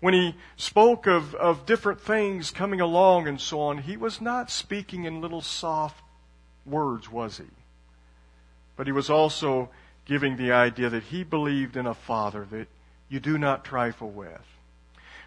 When 0.00 0.14
he 0.14 0.34
spoke 0.56 1.06
of, 1.06 1.34
of 1.36 1.64
different 1.64 2.00
things 2.00 2.50
coming 2.50 2.80
along 2.80 3.28
and 3.28 3.40
so 3.40 3.60
on, 3.60 3.78
he 3.78 3.96
was 3.96 4.20
not 4.20 4.50
speaking 4.50 5.04
in 5.04 5.20
little 5.20 5.40
soft 5.40 6.02
words, 6.66 7.10
was 7.10 7.38
he? 7.38 7.44
But 8.76 8.86
he 8.86 8.92
was 8.92 9.08
also 9.08 9.70
giving 10.06 10.36
the 10.36 10.52
idea 10.52 10.88
that 10.88 11.04
he 11.04 11.24
believed 11.24 11.76
in 11.76 11.86
a 11.86 11.94
Father 11.94 12.46
that 12.50 12.68
you 13.08 13.20
do 13.20 13.36
not 13.36 13.64
trifle 13.64 14.10
with. 14.10 14.40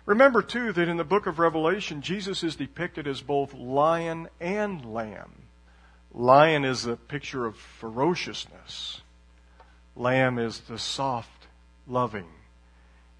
Remember, 0.06 0.42
too, 0.42 0.74
that 0.74 0.88
in 0.88 0.98
the 0.98 1.04
book 1.04 1.28
of 1.28 1.38
Revelation, 1.38 2.02
Jesus 2.02 2.44
is 2.44 2.56
depicted 2.56 3.08
as 3.08 3.22
both 3.22 3.54
lion 3.54 4.28
and 4.40 4.84
lamb. 4.84 5.44
Lion 6.12 6.66
is 6.66 6.86
a 6.86 6.96
picture 6.96 7.46
of 7.46 7.56
ferociousness. 7.56 9.02
Lamb 9.96 10.40
is 10.40 10.62
the 10.62 10.80
soft, 10.80 11.48
loving. 11.88 12.26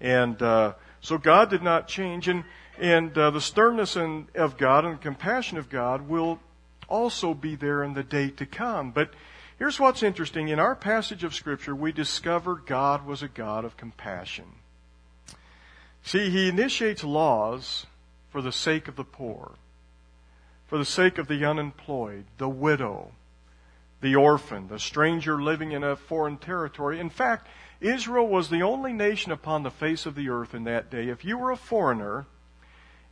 And 0.00 0.40
uh, 0.42 0.74
so 1.00 1.18
God 1.18 1.50
did 1.50 1.62
not 1.62 1.86
change. 1.86 2.26
And, 2.26 2.44
and 2.78 3.16
uh, 3.16 3.30
the 3.30 3.40
sternness 3.40 3.96
in, 3.96 4.26
of 4.34 4.56
God 4.56 4.84
and 4.84 4.94
the 4.94 5.02
compassion 5.02 5.58
of 5.58 5.68
God 5.68 6.08
will 6.08 6.40
also 6.88 7.34
be 7.34 7.54
there 7.54 7.84
in 7.84 7.94
the 7.94 8.02
day 8.02 8.30
to 8.30 8.46
come. 8.46 8.90
But 8.90 9.10
here's 9.60 9.78
what's 9.78 10.02
interesting. 10.02 10.48
In 10.48 10.58
our 10.58 10.74
passage 10.74 11.22
of 11.22 11.34
Scripture, 11.34 11.76
we 11.76 11.92
discover 11.92 12.56
God 12.56 13.06
was 13.06 13.22
a 13.22 13.28
God 13.28 13.64
of 13.64 13.76
compassion. 13.76 14.46
See, 16.02 16.30
He 16.30 16.48
initiates 16.48 17.04
laws 17.04 17.86
for 18.30 18.42
the 18.42 18.50
sake 18.50 18.88
of 18.88 18.96
the 18.96 19.04
poor, 19.04 19.52
for 20.66 20.78
the 20.78 20.84
sake 20.84 21.18
of 21.18 21.28
the 21.28 21.44
unemployed, 21.44 22.24
the 22.38 22.48
widow, 22.48 23.12
the 24.00 24.16
orphan, 24.16 24.68
the 24.68 24.78
stranger 24.78 25.40
living 25.40 25.72
in 25.72 25.84
a 25.84 25.94
foreign 25.94 26.38
territory. 26.38 26.98
In 26.98 27.10
fact, 27.10 27.46
Israel 27.80 28.26
was 28.26 28.48
the 28.48 28.62
only 28.62 28.94
nation 28.94 29.30
upon 29.30 29.62
the 29.62 29.70
face 29.70 30.06
of 30.06 30.14
the 30.14 30.30
earth 30.30 30.54
in 30.54 30.64
that 30.64 30.90
day. 30.90 31.08
If 31.08 31.24
you 31.24 31.36
were 31.36 31.50
a 31.50 31.56
foreigner 31.56 32.26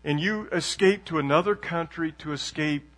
and 0.03 0.19
you 0.19 0.49
escaped 0.51 1.09
to 1.09 1.19
another 1.19 1.55
country 1.55 2.13
to 2.13 2.33
escape 2.33 2.91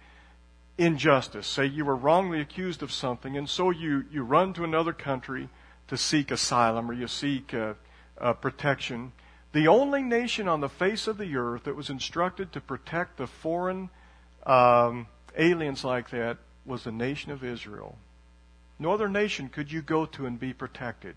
injustice, 0.81 1.47
say 1.47 1.67
you 1.67 1.85
were 1.85 1.95
wrongly 1.95 2.41
accused 2.41 2.83
of 2.83 2.91
something, 2.91 3.37
and 3.37 3.49
so 3.49 3.71
you, 3.71 4.05
you 4.11 4.23
run 4.23 4.55
to 4.55 4.65
another 4.65 4.95
country 4.95 5.51
to 5.89 5.97
seek 5.97 6.31
asylum 6.31 6.91
or 6.91 6.95
you 6.95 7.07
seek 7.07 7.53
uh, 7.53 7.75
uh, 8.19 8.33
protection, 8.33 9.13
the 9.53 9.69
only 9.69 10.03
nation 10.03 10.49
on 10.49 10.61
the 10.61 10.69
face 10.69 11.07
of 11.07 11.19
the 11.19 11.37
earth 11.37 11.65
that 11.65 11.77
was 11.77 11.91
instructed 11.91 12.53
to 12.53 12.61
protect 12.61 13.19
the 13.19 13.27
foreign 13.27 13.91
um, 14.47 15.07
aliens 15.37 15.85
like 15.85 16.11
that 16.11 16.39
was 16.65 16.85
the 16.85 16.93
nation 16.93 17.31
of 17.31 17.45
Israel. 17.45 17.99
No 18.79 18.93
other 18.93 19.09
nation 19.09 19.51
could 19.51 19.71
you 19.71 19.83
go 19.83 20.07
to 20.07 20.25
and 20.25 20.41
be 20.41 20.55
protected. 20.55 21.17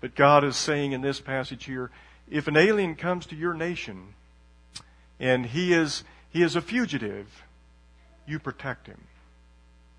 But 0.00 0.16
God 0.16 0.42
is 0.42 0.56
saying 0.56 0.90
in 0.90 1.02
this 1.02 1.20
passage 1.20 1.66
here, 1.66 1.90
if 2.28 2.48
an 2.48 2.56
alien 2.56 2.96
comes 2.96 3.26
to 3.26 3.36
your 3.36 3.54
nation 3.54 4.14
and 5.20 5.46
he 5.46 5.72
is, 5.72 6.02
he 6.30 6.42
is 6.42 6.56
a 6.56 6.60
fugitive, 6.60 7.44
you 8.26 8.38
protect 8.38 8.86
him. 8.86 9.00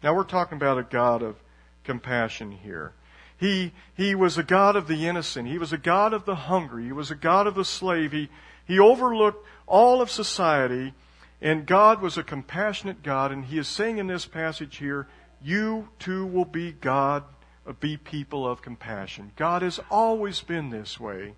Now 0.02 0.16
we're 0.16 0.24
talking 0.24 0.58
about 0.58 0.78
a 0.78 0.84
God 0.84 1.22
of 1.22 1.36
compassion 1.84 2.52
here. 2.52 2.94
He, 3.38 3.74
he 3.96 4.16
was 4.16 4.38
a 4.38 4.44
God 4.44 4.76
of 4.76 4.88
the 4.88 5.08
innocent. 5.08 5.48
He 5.48 5.58
was 5.58 5.74
a 5.74 5.78
God 5.78 6.14
of 6.14 6.26
the 6.26 6.36
hungry. 6.36 6.86
He 6.86 6.92
was 6.92 7.12
a 7.12 7.16
God 7.16 7.48
of 7.48 7.56
the 7.56 7.66
slave. 7.66 8.12
He, 8.12 8.30
he 8.66 8.80
overlooked 8.80 9.46
all 9.68 10.02
of 10.02 10.10
society. 10.10 10.94
And 11.42 11.66
God 11.66 12.02
was 12.02 12.18
a 12.18 12.24
compassionate 12.24 13.04
God. 13.04 13.32
And 13.32 13.46
He 13.46 13.58
is 13.58 13.68
saying 13.68 13.98
in 13.98 14.08
this 14.08 14.26
passage 14.26 14.78
here, 14.78 15.08
you 15.42 15.90
too 16.00 16.26
will 16.26 16.46
be 16.46 16.72
God, 16.72 17.24
be 17.82 17.98
people 17.98 18.48
of 18.48 18.62
compassion. 18.62 19.32
God 19.36 19.62
has 19.62 19.80
always 19.92 20.40
been 20.40 20.70
this 20.70 21.00
way 21.00 21.34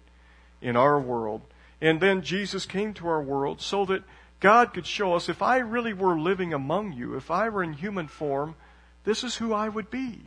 in 0.61 0.75
our 0.75 0.99
world. 0.99 1.41
And 1.81 1.99
then 1.99 2.21
Jesus 2.21 2.65
came 2.65 2.93
to 2.95 3.07
our 3.07 3.21
world 3.21 3.61
so 3.61 3.85
that 3.85 4.03
God 4.39 4.73
could 4.73 4.85
show 4.85 5.13
us 5.13 5.29
if 5.29 5.41
I 5.41 5.57
really 5.57 5.93
were 5.93 6.19
living 6.19 6.53
among 6.53 6.93
you, 6.93 7.15
if 7.15 7.31
I 7.31 7.49
were 7.49 7.63
in 7.63 7.73
human 7.73 8.07
form, 8.07 8.55
this 9.03 9.23
is 9.23 9.35
who 9.35 9.53
I 9.53 9.69
would 9.69 9.89
be. 9.89 10.21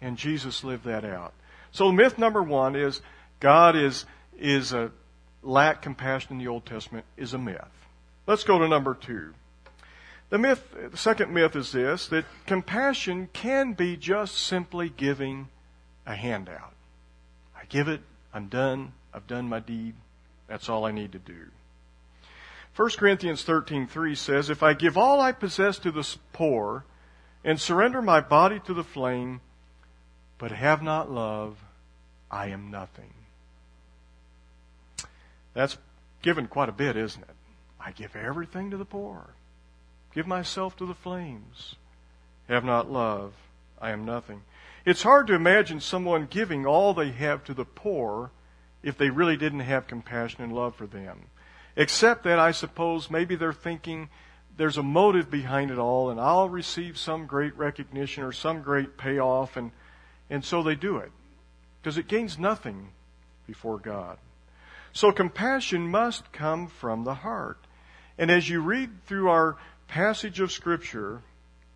And 0.00 0.16
Jesus 0.16 0.64
lived 0.64 0.84
that 0.84 1.04
out. 1.04 1.32
So 1.70 1.90
myth 1.90 2.18
number 2.18 2.42
one 2.42 2.76
is 2.76 3.00
God 3.40 3.76
is, 3.76 4.04
is 4.38 4.72
a 4.72 4.90
lack 5.42 5.82
compassion 5.82 6.32
in 6.32 6.38
the 6.38 6.48
Old 6.48 6.66
Testament 6.66 7.04
is 7.16 7.34
a 7.34 7.38
myth. 7.38 7.60
Let's 8.26 8.44
go 8.44 8.58
to 8.58 8.68
number 8.68 8.94
two. 8.94 9.34
The 10.30 10.38
myth, 10.38 10.74
the 10.90 10.96
second 10.96 11.32
myth 11.32 11.56
is 11.56 11.72
this, 11.72 12.06
that 12.08 12.24
compassion 12.46 13.28
can 13.32 13.74
be 13.74 13.96
just 13.96 14.38
simply 14.38 14.88
giving 14.88 15.48
a 16.06 16.14
handout. 16.14 16.72
I 17.56 17.64
give 17.68 17.88
it, 17.88 18.00
I'm 18.32 18.48
done, 18.48 18.92
I've 19.12 19.26
done 19.26 19.48
my 19.48 19.60
deed, 19.60 19.94
that's 20.48 20.68
all 20.68 20.84
I 20.84 20.92
need 20.92 21.12
to 21.12 21.18
do. 21.18 21.46
1 22.74 22.90
Corinthians 22.96 23.44
13:3 23.44 24.14
says, 24.14 24.48
"If 24.48 24.62
I 24.62 24.72
give 24.72 24.96
all 24.96 25.20
I 25.20 25.32
possess 25.32 25.78
to 25.80 25.90
the 25.90 26.08
poor 26.32 26.84
and 27.44 27.60
surrender 27.60 28.00
my 28.00 28.20
body 28.20 28.60
to 28.60 28.72
the 28.72 28.84
flame, 28.84 29.40
but 30.38 30.50
have 30.52 30.82
not 30.82 31.10
love, 31.10 31.62
I 32.30 32.46
am 32.48 32.70
nothing. 32.70 33.12
That's 35.54 35.76
given 36.22 36.48
quite 36.48 36.68
a 36.68 36.72
bit, 36.72 36.96
isn't 36.96 37.22
it? 37.22 37.36
I 37.78 37.92
give 37.92 38.16
everything 38.16 38.70
to 38.70 38.76
the 38.76 38.84
poor, 38.84 39.34
give 40.14 40.26
myself 40.26 40.76
to 40.78 40.86
the 40.86 40.94
flames. 40.94 41.76
Have 42.48 42.64
not 42.64 42.90
love, 42.90 43.34
I 43.80 43.90
am 43.90 44.04
nothing. 44.04 44.42
It's 44.84 45.02
hard 45.02 45.26
to 45.28 45.34
imagine 45.34 45.80
someone 45.80 46.26
giving 46.26 46.66
all 46.66 46.94
they 46.94 47.10
have 47.10 47.44
to 47.44 47.54
the 47.54 47.64
poor 47.64 48.30
if 48.82 48.96
they 48.96 49.10
really 49.10 49.36
didn't 49.36 49.60
have 49.60 49.86
compassion 49.86 50.42
and 50.42 50.52
love 50.52 50.74
for 50.74 50.86
them. 50.86 51.26
Except 51.76 52.24
that 52.24 52.38
I 52.38 52.52
suppose 52.52 53.10
maybe 53.10 53.34
they're 53.34 53.52
thinking 53.52 54.08
there's 54.56 54.76
a 54.76 54.82
motive 54.82 55.30
behind 55.30 55.70
it 55.70 55.78
all 55.78 56.10
and 56.10 56.20
I'll 56.20 56.48
receive 56.48 56.98
some 56.98 57.26
great 57.26 57.56
recognition 57.56 58.22
or 58.22 58.32
some 58.32 58.62
great 58.62 58.98
payoff 58.98 59.56
and 59.56 59.70
and 60.28 60.44
so 60.44 60.62
they 60.62 60.74
do 60.74 60.98
it 60.98 61.12
because 61.80 61.98
it 61.98 62.08
gains 62.08 62.38
nothing 62.38 62.88
before 63.46 63.78
God. 63.78 64.18
So 64.92 65.12
compassion 65.12 65.88
must 65.88 66.32
come 66.32 66.68
from 66.68 67.04
the 67.04 67.14
heart. 67.14 67.58
And 68.18 68.30
as 68.30 68.48
you 68.48 68.60
read 68.60 69.04
through 69.06 69.30
our 69.30 69.56
passage 69.88 70.40
of 70.40 70.52
Scripture, 70.52 71.22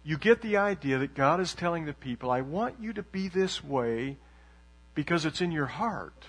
you 0.05 0.17
get 0.17 0.43
the 0.43 0.59
idea 0.59 0.99
that 0.99 1.15
God 1.15 1.41
is 1.41 1.55
telling 1.55 1.85
the 1.85 1.93
people, 1.93 2.31
I 2.31 2.43
want 2.43 2.77
you 2.81 2.93
to 2.93 3.03
be 3.03 3.29
this 3.29 3.65
way 3.65 4.17
because 4.95 5.25
it's 5.25 5.41
in 5.41 5.51
your 5.51 5.67
heart. 5.67 6.25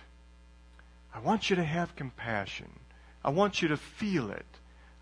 I 1.14 1.20
want 1.20 1.50
you 1.50 1.56
to 1.58 1.64
have 1.64 1.96
compassion. 1.96 2.72
I 3.28 3.30
want 3.30 3.62
you 3.62 3.68
to 3.68 3.78
feel 3.78 4.32
it. 4.32 4.46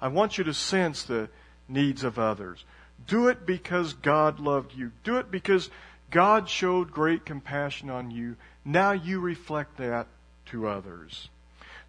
I 0.01 0.07
want 0.07 0.39
you 0.39 0.43
to 0.45 0.53
sense 0.55 1.03
the 1.03 1.29
needs 1.67 2.03
of 2.03 2.17
others. 2.17 2.65
Do 3.05 3.27
it 3.27 3.45
because 3.45 3.93
God 3.93 4.39
loved 4.39 4.73
you. 4.73 4.91
Do 5.03 5.17
it 5.17 5.29
because 5.29 5.69
God 6.09 6.49
showed 6.49 6.89
great 6.89 7.23
compassion 7.23 7.91
on 7.91 8.09
you. 8.09 8.35
Now 8.65 8.93
you 8.93 9.19
reflect 9.19 9.77
that 9.77 10.07
to 10.47 10.67
others. 10.67 11.29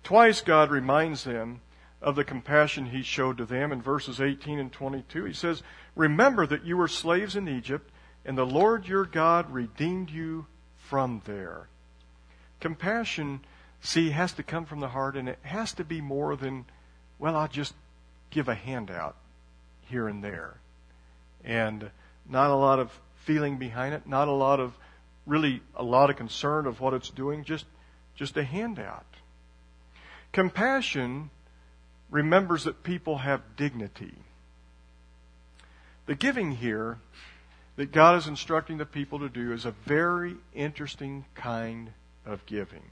Twice 0.05 0.43
God 0.43 0.71
reminds 0.71 1.25
them 1.25 1.62
of 2.02 2.16
the 2.16 2.25
compassion 2.25 2.85
he 2.85 3.02
showed 3.02 3.38
to 3.38 3.47
them 3.47 3.73
in 3.73 3.81
verses 3.81 4.21
18 4.21 4.59
and 4.59 4.71
22. 4.71 5.25
He 5.25 5.33
says, 5.33 5.62
Remember 5.95 6.47
that 6.47 6.66
you 6.66 6.76
were 6.76 6.87
slaves 6.87 7.35
in 7.35 7.49
Egypt, 7.49 7.90
and 8.26 8.37
the 8.37 8.45
Lord 8.45 8.87
your 8.87 9.07
God 9.07 9.50
redeemed 9.50 10.11
you 10.11 10.47
from 10.76 11.23
there. 11.25 11.69
Compassion, 12.61 13.40
see, 13.87 14.09
it 14.09 14.12
has 14.12 14.33
to 14.35 14.43
come 14.43 14.64
from 14.64 14.81
the 14.81 14.88
heart, 14.88 15.16
and 15.16 15.28
it 15.28 15.38
has 15.43 15.73
to 15.75 15.85
be 15.85 16.00
more 16.00 16.37
than, 16.37 16.66
well, 17.19 17.37
I'll 17.37 17.49
just 17.49 17.75
give 18.31 18.49
a 18.49 18.55
handout 18.55 19.16
here 19.83 20.09
and 20.09 20.23
there. 20.23 20.59
And 21.45 21.90
not 22.28 22.50
a 22.50 22.57
lot 22.57 22.78
of 22.78 22.90
feeling 23.25 23.57
behind 23.57 23.95
it, 23.95 24.07
not 24.07 24.28
a 24.28 24.33
lot 24.33 24.61
of 24.61 24.76
really 25.26 25.61
a 25.75 25.83
lot 25.83 26.09
of 26.11 26.16
concern 26.16 26.66
of 26.66 26.81
what 26.81 26.95
it's 26.95 27.11
doing, 27.11 27.45
just 27.45 27.66
just 28.14 28.37
a 28.37 28.45
handout. 28.45 29.07
Compassion 30.33 31.31
remembers 32.11 32.64
that 32.64 32.83
people 32.83 33.19
have 33.19 33.57
dignity. 33.57 34.14
The 36.07 36.14
giving 36.14 36.52
here 36.52 36.99
that 37.76 37.93
God 37.93 38.16
is 38.16 38.26
instructing 38.26 38.78
the 38.78 38.87
people 38.87 39.19
to 39.19 39.28
do 39.28 39.52
is 39.52 39.64
a 39.64 39.73
very 39.85 40.37
interesting 40.55 41.25
kind 41.35 41.93
of 42.25 42.45
giving. 42.47 42.83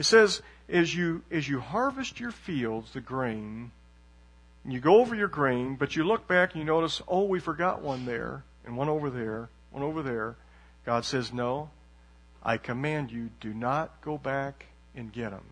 It 0.00 0.06
says, 0.06 0.40
as 0.66 0.94
you, 0.94 1.20
as 1.30 1.46
you 1.46 1.60
harvest 1.60 2.20
your 2.20 2.30
fields, 2.30 2.94
the 2.94 3.02
grain, 3.02 3.70
and 4.64 4.72
you 4.72 4.80
go 4.80 4.98
over 4.98 5.14
your 5.14 5.28
grain, 5.28 5.76
but 5.76 5.94
you 5.94 6.04
look 6.04 6.26
back 6.26 6.52
and 6.52 6.60
you 6.60 6.64
notice, 6.64 7.02
oh, 7.06 7.24
we 7.24 7.38
forgot 7.38 7.82
one 7.82 8.06
there 8.06 8.42
and 8.64 8.78
one 8.78 8.88
over 8.88 9.10
there, 9.10 9.50
one 9.70 9.82
over 9.82 10.02
there. 10.02 10.36
God 10.86 11.04
says, 11.04 11.34
No, 11.34 11.68
I 12.42 12.56
command 12.56 13.12
you, 13.12 13.28
do 13.42 13.52
not 13.52 14.00
go 14.00 14.16
back 14.16 14.68
and 14.94 15.12
get 15.12 15.32
them. 15.32 15.44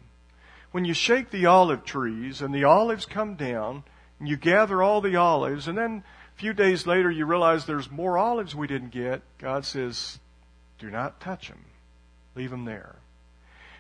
when 0.71 0.87
you 0.87 0.95
shake 0.95 1.29
the 1.29 1.45
olive 1.45 1.85
trees 1.85 2.41
and 2.41 2.55
the 2.55 2.65
olives 2.65 3.05
come 3.05 3.35
down 3.35 3.85
and 4.19 4.31
you 4.31 4.39
gather 4.39 4.83
all 4.83 5.03
the 5.03 5.17
olives 5.17 5.69
and 5.69 5.77
then 5.77 6.03
a 6.35 6.39
few 6.39 6.55
days 6.55 6.87
later 6.87 7.11
you 7.11 7.27
realize 7.27 7.67
there's 7.67 7.91
more 7.91 8.17
olives 8.17 8.55
we 8.55 8.67
didn't 8.67 8.93
get, 8.93 9.21
God 9.37 9.67
says, 9.67 10.19
do 10.79 10.91
not 10.91 11.21
touch 11.21 11.49
them. 11.49 11.67
Leave 12.35 12.51
them 12.51 12.65
there. 12.65 12.97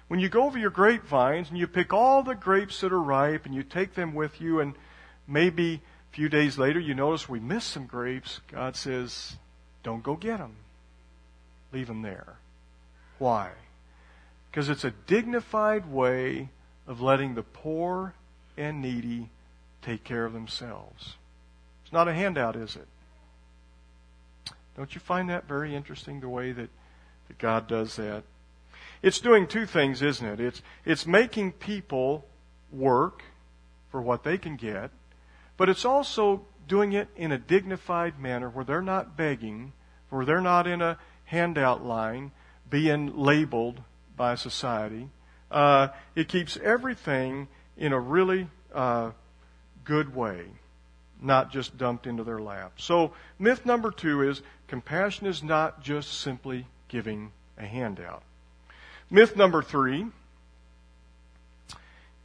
When 0.09 0.21
you 0.21 0.29
go 0.31 0.45
over 0.45 0.59
your 0.59 0.71
grapevines 0.71 1.51
and 1.51 1.59
you 1.59 1.67
pick 1.67 1.93
all 1.93 2.23
the 2.23 2.35
grapes 2.35 2.81
that 2.81 2.93
are 2.93 3.01
ripe 3.01 3.45
and 3.45 3.55
you 3.55 3.63
take 3.63 3.95
them 3.95 4.15
with 4.15 4.41
you 4.41 4.59
and 4.59 4.75
maybe 5.27 5.83
a 6.11 6.17
few 6.17 6.31
days 6.31 6.59
later 6.59 6.81
you 6.81 6.95
notice 6.95 7.29
we 7.29 7.41
missed 7.41 7.69
some 7.69 7.87
grapes, 7.87 8.41
God 8.51 8.75
says, 8.75 9.37
don't 9.83 10.03
go 10.03 10.17
get 10.17 10.39
them. 10.39 10.57
Leave 11.73 11.87
them 11.87 12.01
there. 12.03 12.39
Why? 13.19 13.51
Because 14.51 14.71
it's 14.71 14.85
a 14.85 14.91
dignified 15.07 15.93
way 15.93 16.49
of 16.87 17.03
letting 17.03 17.35
the 17.35 17.43
poor 17.43 18.15
and 18.57 18.81
needy 18.81 19.29
take 19.83 20.05
care 20.05 20.25
of 20.25 20.33
themselves. 20.33 21.17
It's 21.85 21.93
not 21.93 22.09
a 22.09 22.15
handout, 22.15 22.57
is 22.57 22.77
it? 22.77 22.89
Don't 24.75 24.95
you 24.95 25.01
find 25.01 25.29
that 25.29 25.47
very 25.47 25.75
interesting, 25.75 26.21
the 26.21 26.29
way 26.29 26.53
that, 26.53 26.71
that 27.29 27.39
God 27.39 27.67
does 27.67 27.97
that? 27.97 28.23
It's 29.03 29.21
doing 29.21 29.47
two 29.47 29.67
things, 29.67 30.03
isn't 30.03 30.27
it? 30.27 30.41
It's, 30.41 30.63
it's 30.85 31.07
making 31.07 31.53
people 31.53 32.27
work 32.73 33.23
for 33.91 34.03
what 34.03 34.25
they 34.25 34.39
can 34.39 34.57
get, 34.57 34.91
but 35.57 35.69
it's 35.69 35.85
also 35.85 36.45
doing 36.67 36.93
it 36.93 37.09
in 37.17 37.33
a 37.33 37.39
dignified 37.39 38.19
manner 38.21 38.49
where 38.49 38.65
they're 38.65 38.83
not 38.83 39.17
begging, 39.17 39.73
where 40.11 40.25
they're 40.25 40.41
not 40.41 40.67
in 40.67 40.83
a 40.83 40.99
handout 41.25 41.85
line 41.85 42.31
being 42.69 43.17
labeled 43.17 43.81
by 44.17 44.35
society. 44.35 45.09
Uh, 45.51 45.89
it 46.15 46.29
keeps 46.29 46.57
everything 46.59 47.49
in 47.77 47.93
a 47.93 48.01
really 48.01 48.49
uh, 48.75 49.11
good 49.85 50.15
way, 50.15 50.45
not 51.23 51.51
just 51.51 51.79
dumped 51.79 52.07
into 52.07 52.25
their 52.25 52.39
lap. 52.39 52.73
So, 52.77 53.13
myth 53.39 53.65
number 53.65 53.91
two 53.91 54.29
is 54.29 54.43
compassion 54.67 55.27
is 55.27 55.43
not 55.43 55.83
just 55.83 56.21
simply 56.21 56.67
giving 56.89 57.33
a 57.57 57.65
handout. 57.65 58.23
Myth 59.11 59.37
number 59.37 59.63
three 59.63 60.07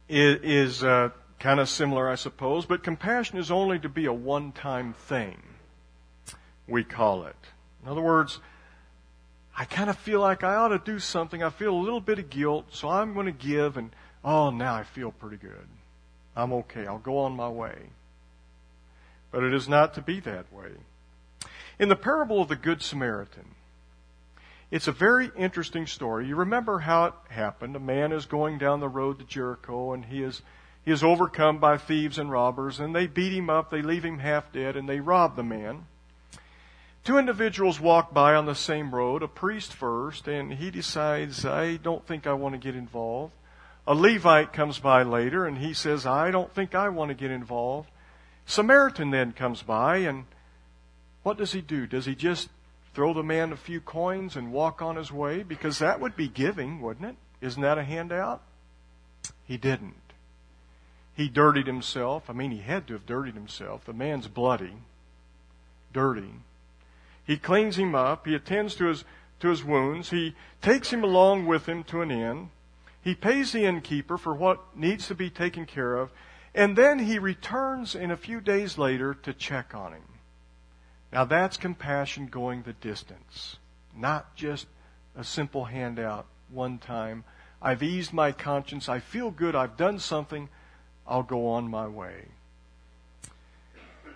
is, 0.08 0.40
is 0.42 0.84
uh, 0.84 1.10
kind 1.38 1.60
of 1.60 1.68
similar, 1.68 2.08
I 2.08 2.14
suppose, 2.14 2.66
but 2.66 2.82
compassion 2.82 3.38
is 3.38 3.50
only 3.50 3.78
to 3.78 3.88
be 3.88 4.06
a 4.06 4.12
one 4.12 4.52
time 4.52 4.92
thing, 4.92 5.42
we 6.68 6.84
call 6.84 7.24
it. 7.24 7.36
In 7.82 7.90
other 7.90 8.02
words, 8.02 8.40
I 9.56 9.64
kind 9.64 9.88
of 9.88 9.96
feel 9.96 10.20
like 10.20 10.42
I 10.42 10.56
ought 10.56 10.68
to 10.68 10.78
do 10.78 10.98
something. 10.98 11.42
I 11.42 11.50
feel 11.50 11.74
a 11.74 11.76
little 11.76 12.00
bit 12.00 12.18
of 12.18 12.28
guilt, 12.28 12.66
so 12.70 12.88
I'm 12.88 13.14
going 13.14 13.26
to 13.26 13.32
give, 13.32 13.76
and 13.76 13.90
oh, 14.24 14.50
now 14.50 14.74
I 14.74 14.82
feel 14.82 15.12
pretty 15.12 15.36
good. 15.36 15.68
I'm 16.36 16.52
okay. 16.52 16.86
I'll 16.86 16.98
go 16.98 17.18
on 17.18 17.36
my 17.36 17.48
way. 17.48 17.76
But 19.30 19.44
it 19.44 19.54
is 19.54 19.68
not 19.68 19.94
to 19.94 20.02
be 20.02 20.20
that 20.20 20.52
way. 20.52 20.70
In 21.78 21.88
the 21.88 21.96
parable 21.96 22.42
of 22.42 22.48
the 22.48 22.56
Good 22.56 22.82
Samaritan, 22.82 23.54
it's 24.70 24.88
a 24.88 24.92
very 24.92 25.30
interesting 25.36 25.86
story. 25.86 26.26
You 26.26 26.36
remember 26.36 26.80
how 26.80 27.06
it 27.06 27.14
happened. 27.28 27.76
A 27.76 27.80
man 27.80 28.12
is 28.12 28.26
going 28.26 28.58
down 28.58 28.80
the 28.80 28.88
road 28.88 29.18
to 29.18 29.24
Jericho, 29.24 29.92
and 29.92 30.04
he 30.04 30.22
is, 30.22 30.42
he 30.84 30.90
is 30.90 31.04
overcome 31.04 31.58
by 31.58 31.78
thieves 31.78 32.18
and 32.18 32.30
robbers, 32.30 32.80
and 32.80 32.94
they 32.94 33.06
beat 33.06 33.32
him 33.32 33.50
up, 33.50 33.70
they 33.70 33.82
leave 33.82 34.04
him 34.04 34.18
half 34.18 34.52
dead, 34.52 34.76
and 34.76 34.88
they 34.88 35.00
rob 35.00 35.36
the 35.36 35.42
man. 35.42 35.86
Two 37.04 37.18
individuals 37.18 37.78
walk 37.78 38.14
by 38.14 38.34
on 38.34 38.46
the 38.46 38.54
same 38.54 38.94
road, 38.94 39.22
a 39.22 39.28
priest 39.28 39.74
first, 39.74 40.26
and 40.26 40.54
he 40.54 40.70
decides, 40.70 41.44
I 41.44 41.76
don't 41.76 42.06
think 42.06 42.26
I 42.26 42.32
want 42.32 42.54
to 42.54 42.58
get 42.58 42.74
involved. 42.74 43.34
A 43.86 43.94
Levite 43.94 44.54
comes 44.54 44.78
by 44.78 45.02
later, 45.02 45.44
and 45.44 45.58
he 45.58 45.74
says, 45.74 46.06
I 46.06 46.30
don't 46.30 46.54
think 46.54 46.74
I 46.74 46.88
want 46.88 47.10
to 47.10 47.14
get 47.14 47.30
involved. 47.30 47.90
Samaritan 48.46 49.10
then 49.10 49.32
comes 49.32 49.62
by, 49.62 49.98
and 49.98 50.24
what 51.22 51.36
does 51.36 51.52
he 51.52 51.60
do? 51.60 51.86
Does 51.86 52.06
he 52.06 52.14
just 52.14 52.48
throw 52.94 53.12
the 53.12 53.22
man 53.22 53.52
a 53.52 53.56
few 53.56 53.80
coins 53.80 54.36
and 54.36 54.52
walk 54.52 54.80
on 54.80 54.96
his 54.96 55.12
way? 55.12 55.42
Because 55.42 55.78
that 55.78 56.00
would 56.00 56.16
be 56.16 56.28
giving, 56.28 56.80
wouldn't 56.80 57.10
it? 57.10 57.16
Isn't 57.40 57.62
that 57.62 57.78
a 57.78 57.84
handout? 57.84 58.42
He 59.44 59.56
didn't. 59.56 59.94
He 61.14 61.28
dirtied 61.28 61.66
himself. 61.66 62.28
I 62.28 62.32
mean, 62.32 62.50
he 62.50 62.58
had 62.58 62.86
to 62.88 62.94
have 62.94 63.06
dirtied 63.06 63.34
himself. 63.34 63.84
The 63.84 63.92
man's 63.92 64.28
bloody, 64.28 64.74
dirty. 65.92 66.34
He 67.24 67.36
cleans 67.36 67.76
him 67.76 67.94
up. 67.94 68.26
He 68.26 68.34
attends 68.34 68.74
to 68.76 68.86
his, 68.86 69.04
to 69.40 69.48
his 69.48 69.62
wounds. 69.62 70.10
He 70.10 70.34
takes 70.60 70.92
him 70.92 71.04
along 71.04 71.46
with 71.46 71.66
him 71.66 71.84
to 71.84 72.02
an 72.02 72.10
inn. 72.10 72.50
He 73.02 73.14
pays 73.14 73.52
the 73.52 73.64
innkeeper 73.64 74.18
for 74.18 74.34
what 74.34 74.76
needs 74.76 75.06
to 75.08 75.14
be 75.14 75.30
taken 75.30 75.66
care 75.66 75.96
of. 75.96 76.10
And 76.54 76.76
then 76.76 77.00
he 77.00 77.18
returns 77.18 77.94
in 77.94 78.10
a 78.10 78.16
few 78.16 78.40
days 78.40 78.78
later 78.78 79.14
to 79.14 79.32
check 79.32 79.74
on 79.74 79.92
him. 79.92 80.02
Now 81.14 81.24
that's 81.24 81.56
compassion 81.56 82.26
going 82.26 82.62
the 82.62 82.72
distance. 82.72 83.56
Not 83.96 84.34
just 84.34 84.66
a 85.16 85.22
simple 85.22 85.64
handout 85.64 86.26
one 86.50 86.78
time. 86.78 87.22
I've 87.62 87.84
eased 87.84 88.12
my 88.12 88.32
conscience. 88.32 88.88
I 88.88 88.98
feel 88.98 89.30
good. 89.30 89.54
I've 89.54 89.76
done 89.76 90.00
something. 90.00 90.48
I'll 91.06 91.22
go 91.22 91.46
on 91.46 91.70
my 91.70 91.86
way. 91.86 92.26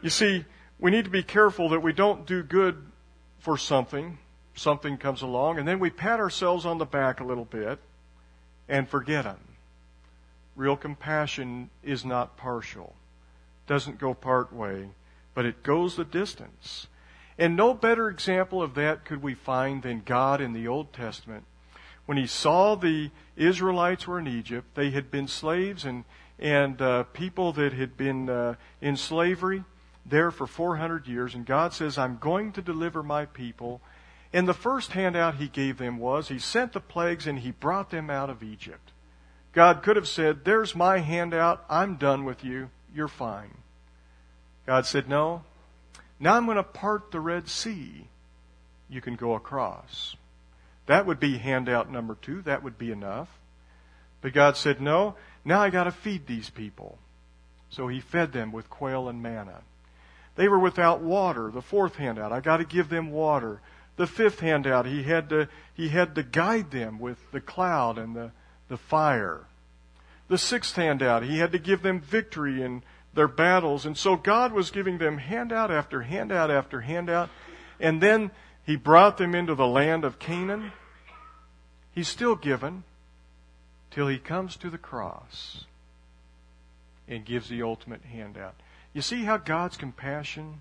You 0.02 0.10
see, 0.10 0.44
we 0.80 0.90
need 0.90 1.04
to 1.04 1.10
be 1.10 1.22
careful 1.22 1.68
that 1.68 1.84
we 1.84 1.92
don't 1.92 2.26
do 2.26 2.42
good 2.42 2.84
for 3.38 3.56
something, 3.56 4.18
something 4.56 4.96
comes 4.96 5.22
along, 5.22 5.58
and 5.58 5.68
then 5.68 5.78
we 5.78 5.90
pat 5.90 6.18
ourselves 6.18 6.66
on 6.66 6.78
the 6.78 6.84
back 6.84 7.20
a 7.20 7.24
little 7.24 7.44
bit 7.44 7.78
and 8.68 8.88
forget 8.88 9.24
them. 9.24 9.38
Real 10.56 10.76
compassion 10.76 11.70
is 11.84 12.04
not 12.04 12.36
partial, 12.36 12.96
doesn't 13.68 13.98
go 13.98 14.14
part 14.14 14.52
way, 14.52 14.88
but 15.38 15.46
it 15.46 15.62
goes 15.62 15.94
the 15.94 16.04
distance. 16.04 16.88
And 17.38 17.54
no 17.54 17.72
better 17.72 18.08
example 18.08 18.60
of 18.60 18.74
that 18.74 19.04
could 19.04 19.22
we 19.22 19.34
find 19.34 19.84
than 19.84 20.02
God 20.04 20.40
in 20.40 20.52
the 20.52 20.66
Old 20.66 20.92
Testament. 20.92 21.44
When 22.06 22.18
he 22.18 22.26
saw 22.26 22.74
the 22.74 23.12
Israelites 23.36 24.08
were 24.08 24.18
in 24.18 24.26
Egypt, 24.26 24.74
they 24.74 24.90
had 24.90 25.12
been 25.12 25.28
slaves 25.28 25.84
and, 25.84 26.02
and 26.40 26.82
uh, 26.82 27.04
people 27.04 27.52
that 27.52 27.72
had 27.72 27.96
been 27.96 28.28
uh, 28.28 28.56
in 28.80 28.96
slavery 28.96 29.62
there 30.04 30.32
for 30.32 30.48
400 30.48 31.06
years, 31.06 31.36
and 31.36 31.46
God 31.46 31.72
says, 31.72 31.98
I'm 31.98 32.18
going 32.18 32.50
to 32.54 32.60
deliver 32.60 33.04
my 33.04 33.24
people. 33.24 33.80
And 34.32 34.48
the 34.48 34.52
first 34.52 34.90
handout 34.90 35.36
he 35.36 35.46
gave 35.46 35.78
them 35.78 35.98
was 35.98 36.26
he 36.26 36.40
sent 36.40 36.72
the 36.72 36.80
plagues 36.80 37.28
and 37.28 37.38
he 37.38 37.52
brought 37.52 37.90
them 37.90 38.10
out 38.10 38.28
of 38.28 38.42
Egypt. 38.42 38.90
God 39.52 39.84
could 39.84 39.94
have 39.94 40.08
said, 40.08 40.44
There's 40.44 40.74
my 40.74 40.98
handout. 40.98 41.64
I'm 41.70 41.94
done 41.94 42.24
with 42.24 42.42
you. 42.42 42.70
You're 42.92 43.06
fine. 43.06 43.58
God 44.68 44.84
said, 44.84 45.08
No. 45.08 45.44
Now 46.20 46.34
I'm 46.34 46.44
going 46.44 46.58
to 46.58 46.62
part 46.62 47.10
the 47.10 47.20
Red 47.20 47.48
Sea. 47.48 48.06
You 48.90 49.00
can 49.00 49.16
go 49.16 49.32
across. 49.32 50.14
That 50.84 51.06
would 51.06 51.18
be 51.18 51.38
handout 51.38 51.90
number 51.90 52.18
two. 52.20 52.42
That 52.42 52.62
would 52.62 52.76
be 52.76 52.90
enough. 52.90 53.30
But 54.20 54.34
God 54.34 54.58
said, 54.58 54.82
No. 54.82 55.14
Now 55.42 55.62
I 55.62 55.70
got 55.70 55.84
to 55.84 55.90
feed 55.90 56.26
these 56.26 56.50
people. 56.50 56.98
So 57.70 57.88
he 57.88 58.00
fed 58.00 58.32
them 58.32 58.52
with 58.52 58.68
quail 58.68 59.08
and 59.08 59.22
manna. 59.22 59.62
They 60.36 60.48
were 60.48 60.58
without 60.58 61.00
water. 61.00 61.50
The 61.50 61.62
fourth 61.62 61.96
handout, 61.96 62.30
I 62.30 62.40
got 62.40 62.58
to 62.58 62.64
give 62.64 62.90
them 62.90 63.10
water. 63.10 63.62
The 63.96 64.06
fifth 64.06 64.40
handout, 64.40 64.84
he 64.84 65.02
had 65.02 65.30
to, 65.30 65.48
he 65.72 65.88
had 65.88 66.14
to 66.16 66.22
guide 66.22 66.72
them 66.72 66.98
with 66.98 67.16
the 67.32 67.40
cloud 67.40 67.96
and 67.96 68.14
the, 68.14 68.32
the 68.68 68.76
fire. 68.76 69.46
The 70.28 70.36
sixth 70.36 70.76
handout, 70.76 71.22
he 71.22 71.38
had 71.38 71.52
to 71.52 71.58
give 71.58 71.80
them 71.80 72.02
victory 72.02 72.60
in 72.60 72.82
their 73.14 73.28
battles. 73.28 73.86
And 73.86 73.96
so 73.96 74.16
God 74.16 74.52
was 74.52 74.70
giving 74.70 74.98
them 74.98 75.18
handout 75.18 75.70
after 75.70 76.02
handout 76.02 76.50
after 76.50 76.80
handout. 76.80 77.30
And 77.80 78.00
then 78.00 78.30
he 78.64 78.76
brought 78.76 79.18
them 79.18 79.34
into 79.34 79.54
the 79.54 79.66
land 79.66 80.04
of 80.04 80.18
Canaan. 80.18 80.72
He's 81.92 82.08
still 82.08 82.36
given 82.36 82.84
till 83.90 84.08
he 84.08 84.18
comes 84.18 84.56
to 84.56 84.70
the 84.70 84.78
cross 84.78 85.64
and 87.08 87.24
gives 87.24 87.48
the 87.48 87.62
ultimate 87.62 88.02
handout. 88.02 88.54
You 88.92 89.02
see 89.02 89.24
how 89.24 89.36
God's 89.36 89.76
compassion 89.76 90.60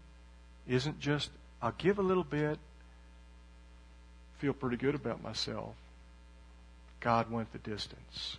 isn't 0.67 0.99
just, 0.99 1.29
I'll 1.61 1.73
give 1.77 1.99
a 1.99 2.03
little 2.03 2.23
bit, 2.23 2.57
feel 4.39 4.53
pretty 4.53 4.77
good 4.77 4.95
about 4.95 5.21
myself. 5.21 5.75
God 6.99 7.31
went 7.31 7.51
the 7.51 7.59
distance. 7.59 8.37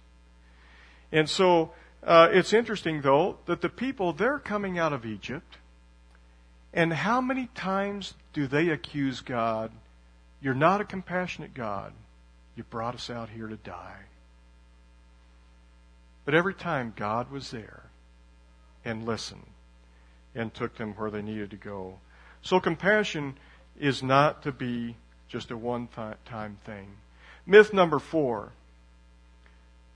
And 1.12 1.28
so, 1.28 1.72
uh, 2.02 2.28
it's 2.32 2.52
interesting 2.52 3.00
though 3.02 3.38
that 3.46 3.60
the 3.60 3.68
people, 3.68 4.12
they're 4.12 4.38
coming 4.38 4.78
out 4.78 4.92
of 4.92 5.04
Egypt. 5.04 5.58
And 6.72 6.92
how 6.92 7.20
many 7.20 7.46
times 7.54 8.14
do 8.32 8.46
they 8.46 8.68
accuse 8.68 9.20
God? 9.20 9.72
You're 10.40 10.54
not 10.54 10.80
a 10.80 10.84
compassionate 10.84 11.54
God. 11.54 11.92
You 12.56 12.64
brought 12.64 12.94
us 12.94 13.10
out 13.10 13.30
here 13.30 13.48
to 13.48 13.56
die. 13.56 14.00
But 16.24 16.34
every 16.34 16.54
time 16.54 16.92
God 16.94 17.30
was 17.30 17.50
there 17.50 17.84
and 18.84 19.06
listened 19.06 19.46
and 20.34 20.52
took 20.52 20.76
them 20.76 20.92
where 20.92 21.10
they 21.10 21.22
needed 21.22 21.50
to 21.50 21.56
go. 21.56 21.98
So 22.42 22.60
compassion 22.60 23.38
is 23.78 24.02
not 24.02 24.42
to 24.42 24.52
be 24.52 24.96
just 25.28 25.50
a 25.50 25.56
one 25.56 25.88
time 26.24 26.58
thing. 26.64 26.88
Myth 27.46 27.72
number 27.72 27.98
four. 27.98 28.52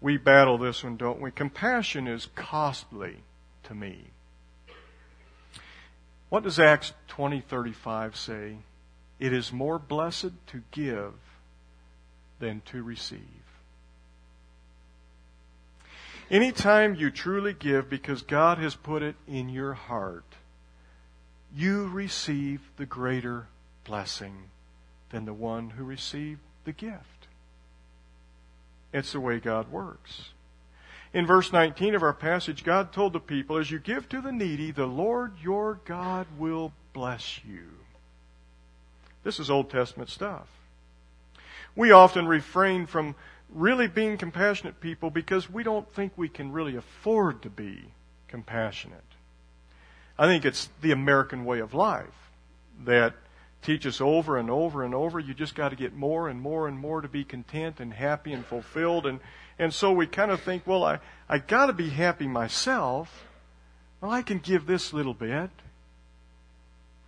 We 0.03 0.17
battle 0.17 0.59
this 0.59 0.83
one, 0.83 0.97
don't 0.97 1.21
we? 1.21 1.31
Compassion 1.31 2.09
is 2.09 2.29
costly 2.35 3.19
to 3.63 3.75
me. 3.75 4.11
What 6.29 6.43
does 6.43 6.59
Acts 6.59 6.93
20:35 7.09 8.17
say? 8.17 8.59
It 9.19 9.33
is 9.33 9.53
more 9.53 9.79
blessed 9.79 10.33
to 10.49 10.63
give 10.73 11.15
than 12.39 12.63
to 12.63 12.83
receive. 12.83 13.21
Anytime 16.31 16.95
you 16.95 17.11
truly 17.11 17.53
give 17.53 17.91
because 17.91 18.23
God 18.23 18.59
has 18.59 18.75
put 18.75 19.03
it 19.03 19.17
in 19.29 19.49
your 19.49 19.75
heart, 19.75 20.25
you 21.55 21.87
receive 21.89 22.63
the 22.77 22.87
greater 22.87 23.49
blessing 23.85 24.51
than 25.11 25.27
the 25.27 25.35
one 25.35 25.71
who 25.71 25.85
received 25.85 26.41
the 26.65 26.73
gift. 26.73 27.22
It's 28.93 29.13
the 29.13 29.21
way 29.21 29.39
God 29.39 29.71
works. 29.71 30.31
In 31.15 31.27
verse 31.27 31.53
19 31.53 31.95
of 31.95 32.03
our 32.03 32.15
passage, 32.15 32.65
God 32.65 32.93
told 32.93 33.13
the 33.13 33.21
people, 33.21 33.57
As 33.59 33.71
you 33.71 33.79
give 33.79 34.09
to 34.09 34.21
the 34.21 34.33
needy, 34.33 34.71
the 34.71 34.87
Lord 34.87 35.35
your 35.43 35.81
God 35.85 36.27
will 36.39 36.73
bless 36.93 37.41
you. 37.45 37.69
This 39.23 39.39
is 39.39 39.51
Old 39.51 39.71
Testament 39.71 40.11
stuff. 40.11 40.49
We 41.77 41.91
often 41.91 42.27
refrain 42.27 42.87
from 42.87 43.15
really 43.51 43.89
being 43.89 44.17
compassionate 44.17 44.81
people 44.81 45.11
because 45.11 45.51
we 45.51 45.63
don't 45.63 45.91
think 45.95 46.13
we 46.17 46.29
can 46.29 46.53
really 46.53 46.77
afford 46.77 47.43
to 47.43 47.51
be 47.51 47.85
compassionate. 48.29 48.99
I 50.19 50.27
think 50.27 50.45
it's 50.45 50.69
the 50.81 50.93
American 50.93 51.45
way 51.45 51.61
of 51.61 51.75
life 51.75 52.31
that 52.85 53.15
teaches 53.63 54.01
over 54.01 54.37
and 54.37 54.51
over 54.51 54.85
and 54.85 54.95
over. 54.95 55.19
You 55.19 55.35
just 55.35 55.55
got 55.55 55.71
to 55.71 55.77
get 55.77 55.95
more 55.95 56.29
and 56.29 56.41
more 56.41 56.69
and 56.69 56.79
more 56.79 57.01
to 57.01 57.09
be 57.09 57.25
content 57.25 57.81
and 57.81 57.93
happy 57.93 58.33
and 58.33 58.45
fulfilled. 58.45 59.07
And, 59.07 59.21
and 59.59 59.73
so 59.73 59.93
we 59.93 60.07
kind 60.07 60.31
of 60.31 60.41
think, 60.41 60.67
well, 60.67 60.85
I, 60.85 60.99
I 61.29 61.39
got 61.39 61.67
to 61.67 61.73
be 61.73 61.89
happy 61.89 62.27
myself. 62.27 63.25
Well, 64.01 64.11
I 64.11 64.23
can 64.23 64.39
give 64.39 64.67
this 64.67 64.93
little 64.93 65.15
bit. 65.15 65.51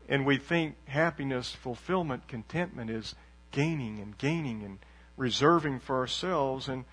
And 0.08 0.24
we 0.26 0.36
think 0.36 0.76
happiness, 0.86 1.52
fulfillment, 1.52 2.28
contentment 2.28 2.90
is 2.90 3.14
gaining 3.50 3.98
and 4.00 4.16
gaining 4.18 4.62
and 4.62 4.78
reserving 5.16 5.80
for 5.80 5.98
ourselves. 5.98 6.68
And 6.68 6.84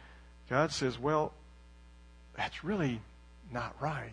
God 0.50 0.72
says, 0.72 0.98
well, 0.98 1.34
that's 2.36 2.64
really 2.64 3.02
not 3.52 3.76
right. 3.82 4.12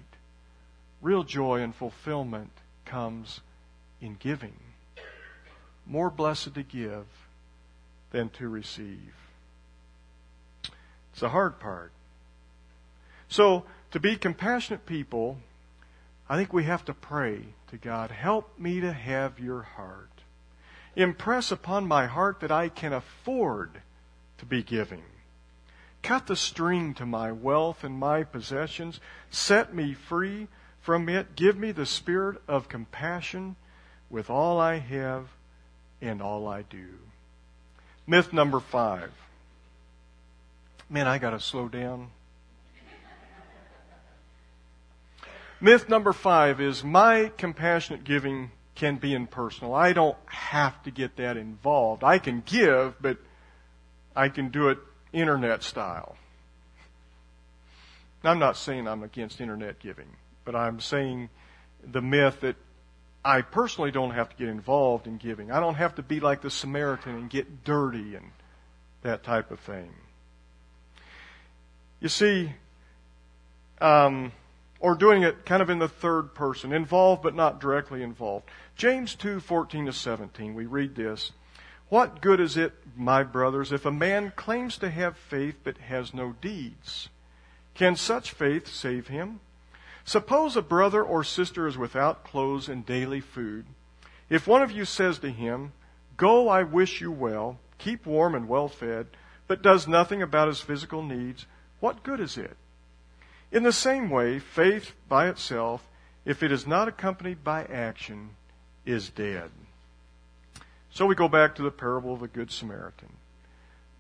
Real 1.00 1.22
joy 1.22 1.60
and 1.60 1.74
fulfillment 1.74 2.50
comes 2.84 3.40
in 4.00 4.16
giving. 4.18 4.54
More 5.88 6.10
blessed 6.10 6.54
to 6.54 6.62
give 6.62 7.06
than 8.10 8.28
to 8.30 8.48
receive. 8.48 9.14
It's 11.12 11.20
the 11.20 11.30
hard 11.30 11.58
part. 11.58 11.92
So, 13.28 13.64
to 13.90 14.00
be 14.00 14.16
compassionate 14.16 14.86
people, 14.86 15.38
I 16.28 16.36
think 16.36 16.52
we 16.52 16.64
have 16.64 16.84
to 16.84 16.94
pray 16.94 17.40
to 17.70 17.76
God, 17.76 18.10
help 18.10 18.58
me 18.58 18.80
to 18.80 18.92
have 18.92 19.38
your 19.38 19.62
heart. 19.62 20.10
Impress 20.94 21.50
upon 21.50 21.86
my 21.86 22.06
heart 22.06 22.40
that 22.40 22.52
I 22.52 22.68
can 22.68 22.92
afford 22.92 23.82
to 24.38 24.46
be 24.46 24.62
giving. 24.62 25.02
Cut 26.02 26.26
the 26.26 26.36
string 26.36 26.94
to 26.94 27.06
my 27.06 27.32
wealth 27.32 27.84
and 27.84 27.98
my 27.98 28.24
possessions. 28.24 29.00
Set 29.30 29.74
me 29.74 29.94
free 29.94 30.48
from 30.80 31.08
it. 31.08 31.36
Give 31.36 31.56
me 31.56 31.72
the 31.72 31.86
spirit 31.86 32.40
of 32.46 32.68
compassion 32.68 33.56
with 34.10 34.30
all 34.30 34.60
I 34.60 34.78
have 34.78 35.28
and 36.00 36.22
all 36.22 36.46
I 36.46 36.62
do. 36.62 36.86
Myth 38.06 38.32
number 38.32 38.60
five. 38.60 39.10
Man, 40.88 41.06
I 41.06 41.18
gotta 41.18 41.40
slow 41.40 41.68
down. 41.68 42.10
Myth 45.60 45.88
number 45.88 46.12
five 46.12 46.60
is 46.60 46.84
my 46.84 47.32
compassionate 47.36 48.04
giving 48.04 48.52
can 48.74 48.96
be 48.96 49.12
impersonal. 49.12 49.74
I 49.74 49.92
don't 49.92 50.16
have 50.26 50.80
to 50.84 50.90
get 50.92 51.16
that 51.16 51.36
involved. 51.36 52.04
I 52.04 52.18
can 52.18 52.42
give, 52.46 52.94
but 53.00 53.18
I 54.14 54.28
can 54.28 54.50
do 54.50 54.68
it 54.68 54.78
internet 55.12 55.64
style. 55.64 56.16
I'm 58.22 58.38
not 58.38 58.56
saying 58.56 58.86
I'm 58.86 59.02
against 59.02 59.40
internet 59.40 59.80
giving, 59.80 60.16
but 60.44 60.54
I'm 60.54 60.80
saying 60.80 61.28
the 61.84 62.02
myth 62.02 62.40
that 62.40 62.56
I 63.28 63.42
personally 63.42 63.90
don't 63.90 64.12
have 64.12 64.30
to 64.30 64.36
get 64.36 64.48
involved 64.48 65.06
in 65.06 65.18
giving. 65.18 65.52
I 65.52 65.60
don't 65.60 65.74
have 65.74 65.96
to 65.96 66.02
be 66.02 66.18
like 66.18 66.40
the 66.40 66.50
Samaritan 66.50 67.14
and 67.14 67.28
get 67.28 67.62
dirty 67.62 68.14
and 68.14 68.30
that 69.02 69.22
type 69.22 69.50
of 69.50 69.60
thing. 69.60 69.90
You 72.00 72.08
see, 72.08 72.54
um, 73.82 74.32
or 74.80 74.94
doing 74.94 75.24
it 75.24 75.44
kind 75.44 75.60
of 75.60 75.68
in 75.68 75.78
the 75.78 75.90
third 75.90 76.34
person, 76.34 76.72
involved 76.72 77.22
but 77.22 77.34
not 77.34 77.60
directly 77.60 78.02
involved. 78.02 78.48
James 78.76 79.14
2, 79.14 79.40
14 79.40 79.84
to 79.84 79.92
17, 79.92 80.54
we 80.54 80.64
read 80.64 80.94
this. 80.94 81.32
What 81.90 82.22
good 82.22 82.40
is 82.40 82.56
it, 82.56 82.72
my 82.96 83.24
brothers, 83.24 83.72
if 83.72 83.84
a 83.84 83.90
man 83.90 84.32
claims 84.36 84.78
to 84.78 84.88
have 84.88 85.18
faith 85.18 85.56
but 85.62 85.76
has 85.76 86.14
no 86.14 86.34
deeds? 86.40 87.10
Can 87.74 87.94
such 87.94 88.32
faith 88.32 88.68
save 88.68 89.08
him? 89.08 89.40
Suppose 90.08 90.56
a 90.56 90.62
brother 90.62 91.04
or 91.04 91.22
sister 91.22 91.66
is 91.66 91.76
without 91.76 92.24
clothes 92.24 92.66
and 92.66 92.86
daily 92.86 93.20
food. 93.20 93.66
If 94.30 94.46
one 94.46 94.62
of 94.62 94.70
you 94.70 94.86
says 94.86 95.18
to 95.18 95.28
him, 95.30 95.74
Go, 96.16 96.48
I 96.48 96.62
wish 96.62 97.02
you 97.02 97.12
well, 97.12 97.58
keep 97.76 98.06
warm 98.06 98.34
and 98.34 98.48
well 98.48 98.68
fed, 98.68 99.08
but 99.46 99.60
does 99.60 99.86
nothing 99.86 100.22
about 100.22 100.48
his 100.48 100.62
physical 100.62 101.02
needs, 101.02 101.44
what 101.80 102.02
good 102.02 102.20
is 102.20 102.38
it? 102.38 102.56
In 103.52 103.64
the 103.64 103.70
same 103.70 104.08
way, 104.08 104.38
faith 104.38 104.94
by 105.10 105.28
itself, 105.28 105.86
if 106.24 106.42
it 106.42 106.52
is 106.52 106.66
not 106.66 106.88
accompanied 106.88 107.44
by 107.44 107.64
action, 107.64 108.30
is 108.86 109.10
dead. 109.10 109.50
So 110.90 111.04
we 111.04 111.16
go 111.16 111.28
back 111.28 111.54
to 111.56 111.62
the 111.62 111.70
parable 111.70 112.14
of 112.14 112.20
the 112.20 112.28
Good 112.28 112.50
Samaritan. 112.50 113.12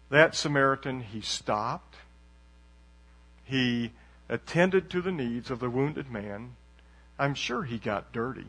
That 0.08 0.34
Samaritan, 0.34 1.02
he 1.02 1.20
stopped. 1.20 1.96
He 3.44 3.92
attended 4.28 4.90
to 4.90 5.00
the 5.00 5.12
needs 5.12 5.50
of 5.50 5.60
the 5.60 5.70
wounded 5.70 6.10
man. 6.10 6.56
I'm 7.18 7.34
sure 7.34 7.62
he 7.62 7.78
got 7.78 8.12
dirty. 8.12 8.46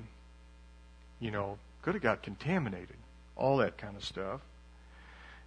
You 1.20 1.32
know, 1.32 1.58
could 1.82 1.96
have 1.96 2.04
got 2.04 2.24
contaminated. 2.24 2.98
All 3.36 3.58
that 3.58 3.78
kind 3.78 3.96
of 3.96 4.04
stuff. 4.04 4.42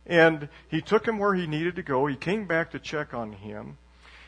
And 0.07 0.49
he 0.69 0.81
took 0.81 1.07
him 1.07 1.19
where 1.19 1.35
he 1.35 1.47
needed 1.47 1.77
to 1.77 1.83
go. 1.83 2.07
He 2.07 2.17
came 2.17 2.47
back 2.47 2.73
to 2.73 2.79
check 2.79 3.15
on 3.15 3.33
him. 3.33 3.77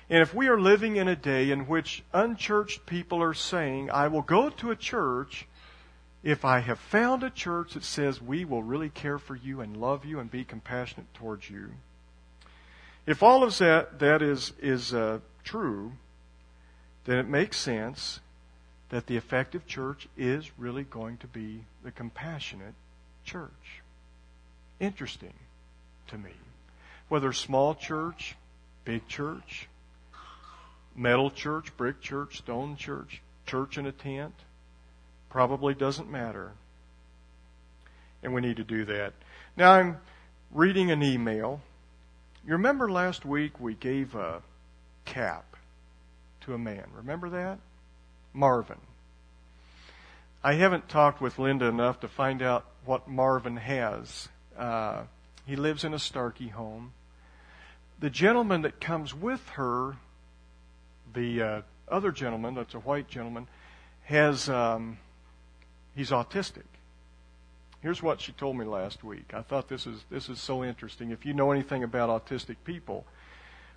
And 0.09 0.21
if 0.21 0.35
we 0.35 0.49
are 0.49 0.61
living 0.61 0.97
in 0.97 1.09
a 1.09 1.17
day 1.17 1.51
in 1.51 1.67
which 1.67 2.05
unchurched 2.13 2.87
people 2.87 3.23
are 3.23 3.35
saying, 3.35 3.91
I 3.91 4.09
will 4.09 4.23
go 4.23 4.51
to 4.51 4.71
a 4.71 4.77
church 4.77 5.47
if 6.23 6.45
I 6.45 6.61
have 6.61 6.79
found 6.79 7.23
a 7.23 7.31
church 7.31 7.75
that 7.75 7.85
says 7.85 8.21
we 8.21 8.45
will 8.45 8.63
really 8.63 8.89
care 8.89 9.19
for 9.19 9.37
you 9.37 9.61
and 9.61 9.77
love 9.77 10.05
you 10.05 10.21
and 10.21 10.31
be 10.31 10.45
compassionate 10.45 11.13
towards 11.15 11.51
you, 11.51 11.73
if 13.07 13.23
all 13.23 13.43
of 13.43 13.59
that, 13.59 13.99
that 13.99 14.23
is, 14.23 14.53
is 14.61 14.95
uh, 14.95 15.19
true, 15.45 15.93
then 17.05 17.19
it 17.19 17.29
makes 17.29 17.59
sense 17.59 18.21
that 18.89 19.07
the 19.07 19.17
effective 19.17 19.67
church 19.67 20.09
is 20.17 20.51
really 20.59 20.85
going 20.85 21.17
to 21.19 21.27
be 21.27 21.65
the 21.83 21.91
compassionate 21.91 22.75
church. 23.25 23.83
Interesting 24.81 25.35
to 26.09 26.19
me. 26.19 26.33
Whether 27.09 27.33
small 27.33 27.75
church, 27.75 28.37
big 28.85 29.07
church, 29.09 29.69
metal 30.97 31.31
church, 31.31 31.77
brick 31.77 32.01
church, 32.01 32.39
stone 32.39 32.77
church, 32.77 33.21
church 33.47 33.79
in 33.79 33.87
a 33.87 33.93
tent, 33.93 34.35
probably 35.29 35.75
doesn't 35.75 36.11
matter. 36.11 36.53
And 38.23 38.33
we 38.33 38.41
need 38.41 38.57
to 38.57 38.65
do 38.65 38.85
that. 38.87 39.13
Now 39.57 39.73
I'm 39.73 39.99
reading 40.51 40.91
an 40.91 41.03
email. 41.03 41.61
You 42.47 42.53
remember 42.53 42.91
last 42.91 43.25
week 43.25 43.61
we 43.61 43.75
gave 43.75 44.15
a 44.15 44.43
cap 45.05 45.57
to 46.43 46.55
a 46.55 46.59
man. 46.59 46.85
Remember 46.95 47.31
that? 47.31 47.59
Marvin. 48.33 48.81
I 50.43 50.55
haven't 50.55 50.89
talked 50.89 51.21
with 51.21 51.39
Linda 51.39 51.67
enough 51.67 52.01
to 52.01 52.09
find 52.09 52.43
out 52.43 52.67
what 52.85 53.09
Marvin 53.09 53.57
has. 53.57 54.29
Uh, 54.59 55.05
he 55.47 55.57
lives 55.57 55.85
in 55.85 55.95
a 55.95 55.99
Starkey 55.99 56.49
home. 56.49 56.93
The 58.01 58.11
gentleman 58.11 58.63
that 58.63 58.81
comes 58.81 59.15
with 59.15 59.49
her, 59.51 59.97
the 61.15 61.43
uh, 61.43 61.63
other 61.89 62.11
gentleman, 62.11 62.55
that's 62.55 62.75
a 62.75 62.81
white 62.81 63.09
gentleman, 63.09 63.47
has 64.05 64.49
um, 64.49 64.99
He's 65.95 66.11
autistic. 66.11 66.65
Here's 67.81 68.03
what 68.03 68.21
she 68.21 68.33
told 68.33 68.57
me 68.57 68.65
last 68.65 69.05
week. 69.05 69.33
I 69.35 69.43
thought 69.43 69.69
this 69.69 69.87
is 69.87 70.05
this 70.11 70.29
is 70.29 70.41
so 70.41 70.65
interesting. 70.65 71.11
If 71.11 71.25
you 71.25 71.35
know 71.35 71.53
anything 71.53 71.85
about 71.85 72.09
autistic 72.09 72.57
people, 72.65 73.05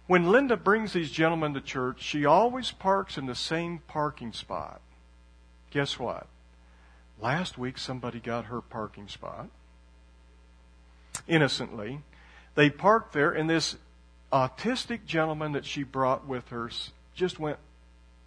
when 0.08 0.32
Linda 0.32 0.56
brings 0.56 0.93
these 0.93 1.12
gentlemen 1.12 1.54
to 1.54 1.62
church, 1.62 2.02
she 2.02 2.26
always 2.26 2.72
parks 2.72 3.17
in 3.17 3.26
the 3.26 3.36
same 3.36 3.80
parking 3.88 4.32
spot. 4.32 4.82
Guess 5.70 6.00
what? 6.00 6.28
Last 7.20 7.58
week 7.58 7.78
somebody 7.78 8.20
got 8.20 8.46
her 8.46 8.62
parking 8.62 9.08
spot. 9.08 9.50
Innocently. 11.28 12.02
They 12.56 12.70
parked 12.70 13.13
there 13.13 13.32
and 13.32 13.50
this 13.50 13.76
autistic 14.32 15.06
gentleman 15.06 15.52
that 15.54 15.65
she 15.65 15.84
brought 15.84 16.26
with 16.26 16.50
her 16.50 16.70
just 17.13 17.39
went 17.39 17.58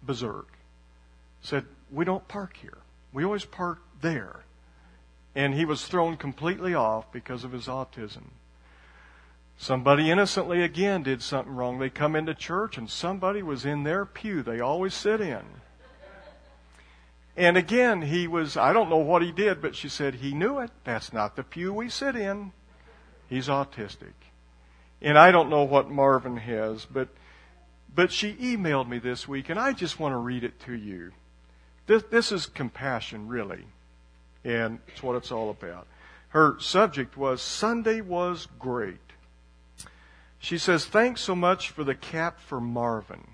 berserk. 0.03 0.47
Said, 1.41 1.65
We 1.91 2.05
don't 2.05 2.27
park 2.27 2.57
here. 2.57 2.77
We 3.11 3.23
always 3.23 3.45
park 3.45 3.79
there. 4.01 4.41
And 5.33 5.53
he 5.53 5.65
was 5.65 5.85
thrown 5.85 6.17
completely 6.17 6.75
off 6.75 7.11
because 7.11 7.43
of 7.43 7.53
his 7.53 7.67
autism. 7.67 8.25
Somebody 9.57 10.09
innocently 10.09 10.63
again 10.63 11.03
did 11.03 11.21
something 11.21 11.53
wrong. 11.53 11.77
They 11.79 11.89
come 11.89 12.15
into 12.15 12.33
church 12.33 12.77
and 12.77 12.89
somebody 12.89 13.43
was 13.43 13.65
in 13.65 13.83
their 13.83 14.05
pew 14.05 14.41
they 14.41 14.59
always 14.59 14.93
sit 14.93 15.21
in. 15.21 15.43
And 17.37 17.57
again, 17.57 18.01
he 18.01 18.27
was, 18.27 18.57
I 18.57 18.73
don't 18.73 18.89
know 18.89 18.97
what 18.97 19.21
he 19.21 19.31
did, 19.31 19.61
but 19.61 19.75
she 19.75 19.87
said, 19.87 20.15
he 20.15 20.33
knew 20.33 20.59
it. 20.59 20.71
That's 20.83 21.13
not 21.13 21.35
the 21.35 21.43
pew 21.43 21.73
we 21.73 21.89
sit 21.89 22.15
in. 22.15 22.51
He's 23.29 23.47
autistic. 23.47 24.13
And 25.01 25.17
I 25.17 25.31
don't 25.31 25.49
know 25.49 25.63
what 25.63 25.89
Marvin 25.89 26.37
has, 26.37 26.85
but, 26.85 27.07
but 27.93 28.11
she 28.11 28.33
emailed 28.33 28.89
me 28.89 28.99
this 28.99 29.27
week, 29.27 29.49
and 29.49 29.57
I 29.59 29.71
just 29.71 29.99
want 29.99 30.13
to 30.13 30.17
read 30.17 30.43
it 30.43 30.59
to 30.61 30.73
you. 30.73 31.11
This, 31.87 32.03
this 32.11 32.31
is 32.31 32.45
compassion, 32.45 33.27
really. 33.27 33.65
And 34.43 34.79
it's 34.87 35.01
what 35.01 35.15
it's 35.15 35.31
all 35.31 35.49
about. 35.49 35.87
Her 36.29 36.59
subject 36.59 37.17
was 37.17 37.41
Sunday 37.41 38.01
was 38.01 38.47
great. 38.59 38.99
She 40.41 40.57
says, 40.57 40.85
Thanks 40.85 41.21
so 41.21 41.35
much 41.35 41.69
for 41.69 41.83
the 41.83 41.93
cap 41.93 42.39
for 42.39 42.59
Marvin. 42.59 43.27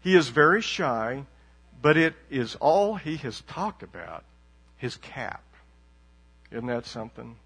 He 0.00 0.14
is 0.14 0.28
very 0.28 0.60
shy, 0.60 1.24
but 1.80 1.96
it 1.96 2.14
is 2.30 2.56
all 2.56 2.96
he 2.96 3.16
has 3.16 3.40
talked 3.40 3.82
about 3.82 4.24
his 4.76 4.96
cap. 4.96 5.42
Isn't 6.50 6.66
that 6.66 6.84
something? 6.84 7.36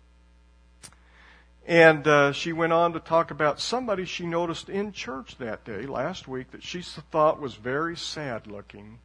And 1.68 2.06
uh, 2.06 2.32
she 2.32 2.52
went 2.52 2.72
on 2.72 2.92
to 2.94 3.00
talk 3.00 3.30
about 3.30 3.60
somebody 3.60 4.04
she 4.04 4.26
noticed 4.26 4.68
in 4.68 4.90
church 4.90 5.36
that 5.38 5.64
day, 5.64 5.86
last 5.86 6.26
week, 6.26 6.50
that 6.50 6.64
she 6.64 6.82
thought 6.82 7.40
was 7.40 7.54
very 7.54 7.96
sad 7.96 8.48
looking. 8.48 8.98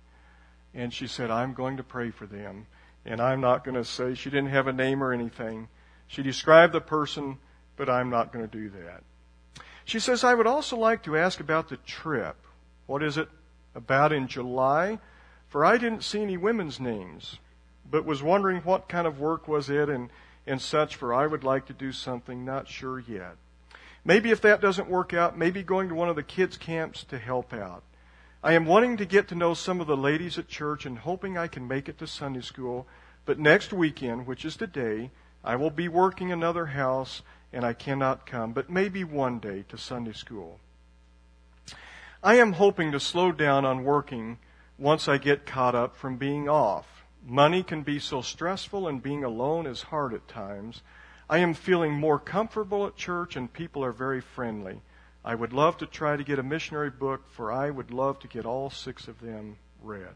And 0.74 0.92
she 0.92 1.06
said, 1.06 1.30
I'm 1.30 1.54
going 1.54 1.78
to 1.78 1.84
pray 1.84 2.10
for 2.10 2.26
them. 2.26 2.66
And 3.06 3.22
I'm 3.22 3.42
not 3.42 3.64
going 3.64 3.76
to 3.76 3.86
say 3.86 4.16
she 4.16 4.32
didn't 4.32 4.50
have 4.50 4.68
a 4.68 4.74
name 4.74 5.04
or 5.04 5.14
anything. 5.14 5.68
She 6.08 6.24
described 6.24 6.74
the 6.74 6.82
person, 6.82 7.38
but 7.78 7.90
I'm 7.90 8.10
not 8.10 8.34
going 8.34 8.48
to 8.48 8.58
do 8.58 8.70
that. 8.70 9.04
She 9.86 10.00
says, 10.00 10.24
I 10.24 10.34
would 10.34 10.48
also 10.48 10.78
like 10.78 11.04
to 11.04 11.17
ask 11.17 11.39
about 11.39 11.70
the 11.70 11.78
trip. 11.78 12.36
What 12.86 13.04
is 13.04 13.17
it 13.17 13.30
about 13.76 14.12
in 14.12 14.28
July? 14.28 15.00
For 15.48 15.65
I 15.65 15.78
didn't 15.78 16.04
see 16.04 16.22
any 16.22 16.38
women's 16.38 16.80
names, 16.80 17.38
but 17.89 18.06
was 18.06 18.24
wondering 18.24 18.62
what 18.62 18.88
kind 18.88 19.06
of 19.06 19.20
work 19.20 19.48
was 19.48 19.70
it 19.70 19.89
and 19.89 20.10
and 20.48 20.62
such, 20.62 20.96
for 20.96 21.13
I 21.13 21.28
would 21.28 21.44
like 21.44 21.67
to 21.67 21.74
do 21.74 21.91
something, 21.91 22.44
not 22.44 22.67
sure 22.67 23.00
yet. 23.00 23.36
Maybe 24.04 24.32
if 24.32 24.41
that 24.41 24.62
doesn't 24.62 24.89
work 24.89 25.13
out, 25.13 25.38
maybe 25.38 25.62
going 25.62 25.89
to 25.89 25.96
one 25.96 26.10
of 26.10 26.15
the 26.15 26.24
kids' 26.24 26.58
camps 26.58 27.04
to 27.06 27.20
help 27.20 27.54
out. 27.54 27.84
I 28.44 28.54
am 28.54 28.65
wanting 28.65 28.98
to 28.98 29.06
get 29.06 29.28
to 29.28 29.36
know 29.36 29.54
some 29.54 29.80
of 29.80 29.86
the 29.86 29.98
ladies 29.98 30.39
at 30.39 30.48
church 30.48 30.86
and 30.86 30.98
hoping 30.98 31.38
I 31.38 31.48
can 31.48 31.67
make 31.67 31.88
it 31.88 32.00
to 32.00 32.08
Sunday 32.08 32.41
school, 32.41 32.88
but 33.26 33.38
next 33.38 33.72
weekend, 33.72 34.26
which 34.26 34.44
is 34.44 34.58
today, 34.58 35.12
I 35.44 35.56
will 35.56 35.70
be 35.70 35.88
working 35.88 36.32
another 36.32 36.67
house 36.67 37.22
and 37.54 37.66
I 37.66 37.74
cannot 37.74 38.26
come, 38.26 38.54
but 38.54 38.70
maybe 38.70 39.04
one 39.04 39.40
day 39.40 39.66
to 39.70 39.78
Sunday 39.78 40.14
school. 40.14 40.60
I 42.24 42.36
am 42.36 42.54
hoping 42.54 42.92
to 42.92 43.00
slow 43.00 43.32
down 43.32 43.66
on 43.66 43.84
working 43.84 44.38
once 44.78 45.08
I 45.08 45.18
get 45.18 45.46
caught 45.46 45.76
up 45.76 45.96
from 45.96 46.18
being 46.18 46.48
off. 46.48 47.06
Money 47.26 47.64
can 47.64 47.84
be 47.84 48.00
so 48.00 48.22
stressful, 48.22 48.88
and 48.88 49.02
being 49.02 49.24
alone 49.24 49.68
is 49.68 49.84
hard 49.84 50.14
at 50.14 50.28
times. 50.28 50.82
I 51.30 51.40
am 51.40 51.54
feeling 51.54 51.94
more 51.94 52.20
comfortable 52.20 52.88
at 52.88 52.96
church, 52.96 53.36
and 53.36 53.52
people 53.52 53.84
are 53.84 53.92
very 53.92 54.22
friendly. 54.22 54.82
I 55.24 55.36
would 55.36 55.54
love 55.54 55.78
to 55.78 55.86
try 55.86 56.18
to 56.18 56.24
get 56.24 56.40
a 56.40 56.44
missionary 56.44 56.90
book, 56.90 57.30
for 57.30 57.52
I 57.52 57.70
would 57.70 57.92
love 57.92 58.20
to 58.20 58.28
get 58.28 58.46
all 58.46 58.70
six 58.70 59.08
of 59.08 59.22
them 59.22 59.58
read. 59.82 60.16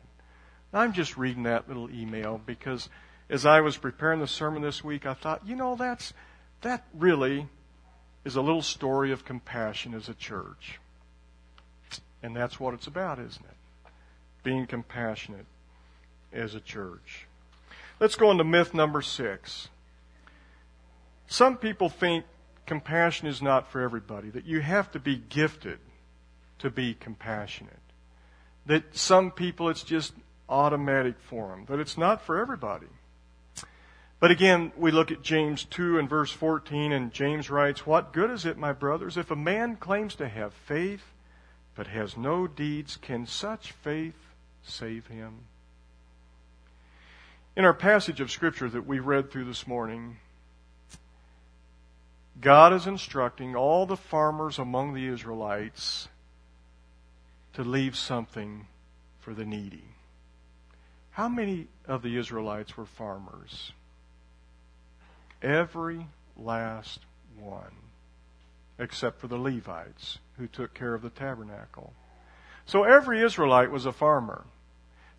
I'm 0.73 0.93
just 0.93 1.15
reading 1.15 1.43
that 1.43 1.67
little 1.67 1.89
email 1.89 2.41
because 2.43 2.89
as 3.29 3.45
I 3.45 3.61
was 3.61 3.77
preparing 3.77 4.19
the 4.19 4.27
sermon 4.27 4.61
this 4.61 4.83
week, 4.83 5.05
I 5.05 5.13
thought, 5.13 5.47
you 5.47 5.55
know, 5.55 5.75
that's, 5.75 6.11
that 6.61 6.83
really 6.93 7.47
is 8.23 8.35
a 8.35 8.41
little 8.41 8.61
story 8.61 9.11
of 9.11 9.23
compassion 9.23 9.93
as 9.93 10.09
a 10.09 10.13
church. 10.13 10.79
And 12.23 12.35
that's 12.35 12.59
what 12.59 12.73
it's 12.73 12.87
about, 12.87 13.19
isn't 13.19 13.45
it? 13.45 13.91
Being 14.43 14.65
compassionate 14.65 15.45
as 16.33 16.55
a 16.55 16.59
church. 16.59 17.27
Let's 17.99 18.15
go 18.15 18.29
on 18.29 18.37
to 18.37 18.43
myth 18.43 18.73
number 18.73 19.01
six. 19.01 19.69
Some 21.27 21.57
people 21.57 21.89
think 21.89 22.25
compassion 22.65 23.27
is 23.27 23.41
not 23.41 23.71
for 23.71 23.81
everybody, 23.81 24.29
that 24.31 24.45
you 24.45 24.59
have 24.61 24.91
to 24.91 24.99
be 24.99 25.15
gifted 25.15 25.79
to 26.59 26.69
be 26.69 26.93
compassionate. 26.93 27.79
That 28.65 28.97
some 28.97 29.31
people 29.31 29.69
it's 29.69 29.83
just 29.83 30.13
automatic 30.49 31.15
for 31.19 31.49
them, 31.49 31.65
that 31.67 31.79
it's 31.79 31.97
not 31.97 32.21
for 32.21 32.39
everybody. 32.39 32.87
But 34.19 34.31
again, 34.31 34.71
we 34.77 34.91
look 34.91 35.11
at 35.11 35.21
James 35.21 35.65
2 35.65 35.99
and 35.99 36.09
verse 36.09 36.31
14, 36.31 36.91
and 36.91 37.11
James 37.11 37.49
writes, 37.49 37.85
What 37.85 38.13
good 38.13 38.31
is 38.31 38.45
it, 38.45 38.57
my 38.57 38.71
brothers, 38.71 39.17
if 39.17 39.29
a 39.29 39.35
man 39.35 39.75
claims 39.75 40.15
to 40.15 40.27
have 40.27 40.53
faith, 40.53 41.03
but 41.75 41.87
has 41.87 42.15
no 42.15 42.47
deeds? 42.47 42.97
Can 42.97 43.27
such 43.27 43.73
faith 43.73 44.15
save 44.63 45.07
him? 45.07 45.41
In 47.57 47.65
our 47.65 47.73
passage 47.73 48.21
of 48.21 48.31
Scripture 48.31 48.69
that 48.69 48.87
we 48.87 48.99
read 48.99 49.31
through 49.31 49.45
this 49.45 49.67
morning, 49.67 50.17
God 52.39 52.73
is 52.73 52.87
instructing 52.87 53.55
all 53.55 53.85
the 53.85 53.95
farmers 53.97 54.59
among 54.59 54.93
the 54.93 55.07
Israelites 55.07 56.09
to 57.53 57.63
leave 57.63 57.95
something 57.95 58.67
for 59.19 59.33
the 59.33 59.45
needy. 59.45 59.85
How 61.11 61.29
many 61.29 61.67
of 61.85 62.01
the 62.01 62.17
Israelites 62.17 62.75
were 62.75 62.85
farmers? 62.85 63.71
Every 65.45 66.07
last 66.35 67.01
one, 67.39 67.75
except 68.79 69.19
for 69.19 69.27
the 69.27 69.37
Levites 69.37 70.17
who 70.39 70.47
took 70.47 70.73
care 70.73 70.95
of 70.95 71.03
the 71.03 71.11
tabernacle. 71.11 71.93
So 72.65 72.83
every 72.83 73.21
Israelite 73.21 73.69
was 73.69 73.85
a 73.85 73.91
farmer. 73.91 74.45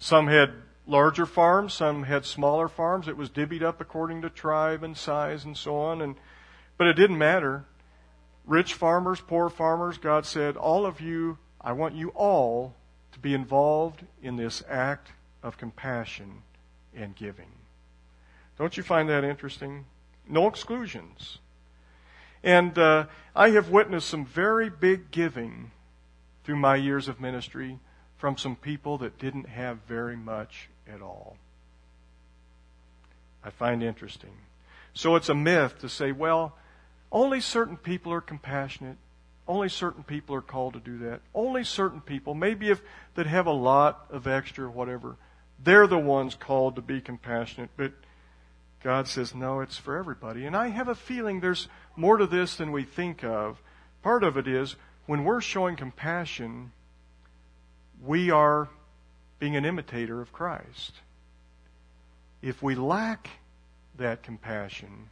Some 0.01 0.27
had 0.27 0.53
larger 0.85 1.27
farms, 1.27 1.75
some 1.75 2.03
had 2.03 2.25
smaller 2.25 2.67
farms. 2.67 3.07
It 3.07 3.17
was 3.17 3.31
divvied 3.31 3.63
up 3.63 3.81
according 3.81 4.23
to 4.23 4.29
tribe 4.29 4.83
and 4.83 4.97
size 4.97 5.45
and 5.45 5.57
so 5.57 5.77
on. 5.77 6.03
And, 6.03 6.17
but 6.77 6.89
it 6.89 6.95
didn't 6.95 7.19
matter. 7.19 7.65
Rich 8.45 8.75
farmers, 8.75 9.21
poor 9.21 9.49
farmers, 9.49 9.97
God 9.97 10.27
said, 10.27 10.57
all 10.57 10.87
of 10.87 11.01
you, 11.01 11.39
I 11.61 11.71
want 11.71 11.95
you 11.95 12.09
all 12.17 12.75
to 13.13 13.21
be 13.21 13.33
involved 13.33 14.05
in 14.21 14.35
this 14.35 14.65
act 14.69 15.13
of 15.41 15.57
compassion 15.57 16.43
and 16.97 17.15
giving. 17.15 17.53
Don't 18.59 18.77
you 18.77 18.83
find 18.83 19.09
that 19.09 19.23
interesting? 19.23 19.85
No 20.29 20.49
exclusions. 20.49 21.39
And 22.43 22.79
uh, 22.79 23.07
I 23.35 23.51
have 23.51 23.71
witnessed 23.71 24.09
some 24.09 24.25
very 24.25 24.71
big 24.71 25.11
giving 25.11 25.71
through 26.45 26.57
my 26.57 26.77
years 26.77 27.09
of 27.09 27.21
ministry 27.21 27.79
from 28.17 28.37
some 28.37 28.57
people 28.57 28.99
that 28.99 29.19
didn't 29.19 29.49
have 29.49 29.79
very 29.89 30.17
much 30.17 30.69
at 30.93 31.03
all. 31.03 31.37
I 33.45 33.51
find 33.51 33.83
interesting. 33.83 34.33
So 34.95 35.17
it's 35.17 35.29
a 35.29 35.35
myth 35.35 35.79
to 35.81 35.89
say, 35.89 36.13
well, 36.13 36.57
only 37.13 37.41
certain 37.41 37.77
people 37.77 38.13
are 38.13 38.21
compassionate. 38.21 38.97
Only 39.49 39.69
certain 39.69 40.03
people 40.03 40.35
are 40.35 40.41
called 40.41 40.75
to 40.75 40.81
do 40.81 40.99
that. 40.99 41.21
Only 41.35 41.63
certain 41.63 42.01
people, 42.01 42.35
maybe 42.35 42.71
if 42.71 42.83
that 43.15 43.27
have 43.27 43.47
a 43.47 43.53
lot 43.53 44.07
of 44.11 44.27
extra, 44.27 44.69
whatever, 44.69 45.17
they're 45.63 45.87
the 45.87 45.99
ones 45.99 46.35
called 46.35 46.77
to 46.77 46.83
be 46.83 47.01
compassionate. 47.01 47.71
But 47.77 47.93
God 48.87 49.09
says, 49.09 49.35
no, 49.35 49.59
it's 49.63 49.77
for 49.77 49.97
everybody. 49.97 50.47
And 50.47 50.57
I 50.57 50.69
have 50.69 50.87
a 50.87 50.95
feeling 50.95 51.41
there's 51.41 51.67
more 51.97 52.19
to 52.19 52.27
this 52.29 52.55
than 52.55 52.71
we 52.71 52.85
think 52.85 53.25
of. 53.25 53.61
Part 54.05 54.23
of 54.23 54.37
it 54.37 54.47
is 54.47 54.77
when 55.07 55.25
we're 55.25 55.41
showing 55.41 55.75
compassion, 55.75 56.71
we 58.01 58.31
are 58.31 58.69
being 59.41 59.57
an 59.57 59.65
imitator 59.65 60.23
of 60.23 60.33
Christ. 60.33 60.93
If 62.41 62.63
we 62.63 62.77
lack 62.77 63.29
that 63.99 64.23
compassion, 64.23 65.09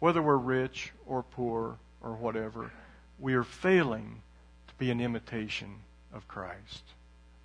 whether 0.00 0.20
we're 0.20 0.36
rich 0.36 0.92
or 1.06 1.22
poor 1.22 1.78
or 2.00 2.14
whatever, 2.14 2.72
we 3.20 3.34
are 3.34 3.44
failing 3.44 4.20
to 4.66 4.74
be 4.78 4.90
an 4.90 5.00
imitation 5.00 5.76
of 6.12 6.26
Christ. 6.26 6.82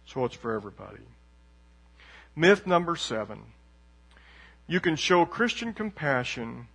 So 0.08 0.26
it's 0.26 0.36
for 0.36 0.56
everybody. 0.56 1.04
Myth 2.36 2.66
number 2.66 2.96
seven. 2.96 3.44
You 4.68 4.80
can 4.82 4.98
show 4.98 5.26
Christian 5.26 5.74
compassion 5.74 6.68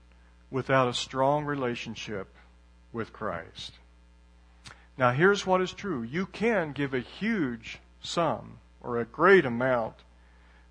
without 0.51 0.89
a 0.89 0.95
strong 0.95 1.45
relationship 1.45 2.29
with 2.93 3.13
Christ. 3.13 3.73
Now 4.97 5.13
here's 5.13 5.47
what 5.47 5.61
is 5.61 5.73
true. 5.73 6.03
You 6.03 6.27
can 6.27 6.73
give 6.73 6.95
a 6.95 7.01
huge 7.01 7.79
sum 8.03 8.59
or 8.81 8.99
a 8.99 9.05
great 9.05 9.45
amount 9.45 9.95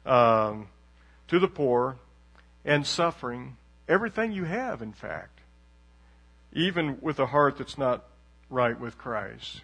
um, 0.05 0.67
to 1.27 1.39
the 1.39 1.47
poor 1.47 1.97
and 2.65 2.85
suffering 2.85 3.57
everything 3.87 4.31
you 4.31 4.45
have, 4.45 4.81
in 4.81 4.93
fact, 4.93 5.39
even 6.53 6.97
with 7.01 7.19
a 7.19 7.27
heart 7.27 7.57
that's 7.57 7.77
not 7.77 8.03
right 8.49 8.79
with 8.79 8.97
Christ, 8.97 9.61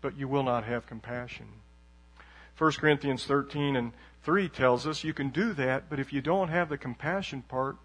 but 0.00 0.16
you 0.16 0.28
will 0.28 0.42
not 0.42 0.64
have 0.64 0.86
compassion. 0.86 1.46
1 2.56 2.72
Corinthians 2.72 3.24
13 3.24 3.76
and 3.76 3.92
3 4.24 4.48
tells 4.48 4.86
us 4.86 5.04
you 5.04 5.12
can 5.12 5.28
do 5.28 5.52
that, 5.52 5.90
but 5.90 6.00
if 6.00 6.12
you 6.12 6.22
don't 6.22 6.48
have 6.48 6.70
the 6.70 6.78
compassion 6.78 7.42
part, 7.42 7.76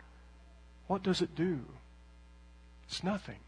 what 0.88 1.04
does 1.04 1.22
it 1.22 1.36
do? 1.36 1.60
It's 2.88 3.04
nothing. 3.04 3.40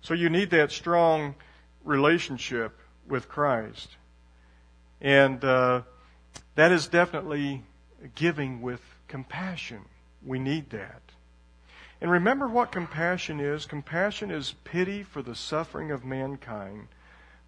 So 0.00 0.14
you 0.14 0.30
need 0.30 0.50
that 0.50 0.72
strong 0.72 1.34
relationship 1.84 2.78
with 3.06 3.28
Christ. 3.28 3.90
And 5.00 5.44
uh, 5.44 5.82
that 6.54 6.72
is 6.72 6.88
definitely 6.88 7.62
giving 8.14 8.62
with 8.62 8.80
compassion. 9.06 9.82
We 10.24 10.38
need 10.38 10.70
that. 10.70 11.02
And 12.00 12.10
remember 12.10 12.48
what 12.48 12.72
compassion 12.72 13.38
is. 13.38 13.66
Compassion 13.66 14.30
is 14.30 14.54
pity 14.64 15.02
for 15.02 15.22
the 15.22 15.34
suffering 15.34 15.90
of 15.90 16.04
mankind 16.04 16.88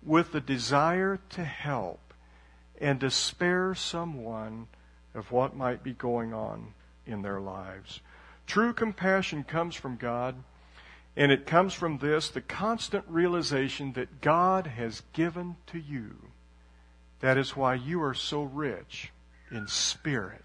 with 0.02 0.32
the 0.32 0.40
desire 0.40 1.18
to 1.30 1.44
help 1.44 2.05
and 2.80 3.00
to 3.00 3.10
spare 3.10 3.74
someone 3.74 4.68
of 5.14 5.32
what 5.32 5.56
might 5.56 5.82
be 5.82 5.92
going 5.92 6.34
on 6.34 6.74
in 7.06 7.22
their 7.22 7.40
lives. 7.40 8.00
True 8.46 8.72
compassion 8.72 9.44
comes 9.44 9.74
from 9.74 9.96
God, 9.96 10.36
and 11.16 11.32
it 11.32 11.46
comes 11.46 11.72
from 11.72 11.98
this 11.98 12.28
the 12.28 12.40
constant 12.40 13.04
realization 13.08 13.92
that 13.94 14.20
God 14.20 14.66
has 14.66 15.02
given 15.12 15.56
to 15.68 15.78
you. 15.78 16.16
That 17.20 17.38
is 17.38 17.56
why 17.56 17.74
you 17.74 18.02
are 18.02 18.14
so 18.14 18.42
rich 18.42 19.10
in 19.50 19.66
spirit 19.68 20.42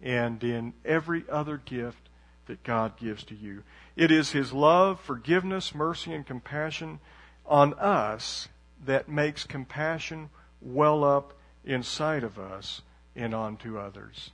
and 0.00 0.42
in 0.42 0.72
every 0.84 1.24
other 1.28 1.56
gift 1.56 2.08
that 2.46 2.62
God 2.62 2.96
gives 2.96 3.24
to 3.24 3.34
you. 3.34 3.62
It 3.96 4.10
is 4.10 4.30
His 4.30 4.52
love, 4.52 5.00
forgiveness, 5.00 5.74
mercy, 5.74 6.12
and 6.12 6.26
compassion 6.26 7.00
on 7.44 7.74
us 7.74 8.48
that 8.84 9.08
makes 9.08 9.44
compassion 9.44 10.30
well 10.60 11.04
up 11.04 11.34
inside 11.64 12.24
of 12.24 12.38
us 12.38 12.82
and 13.14 13.34
onto 13.34 13.78
others. 13.78 14.30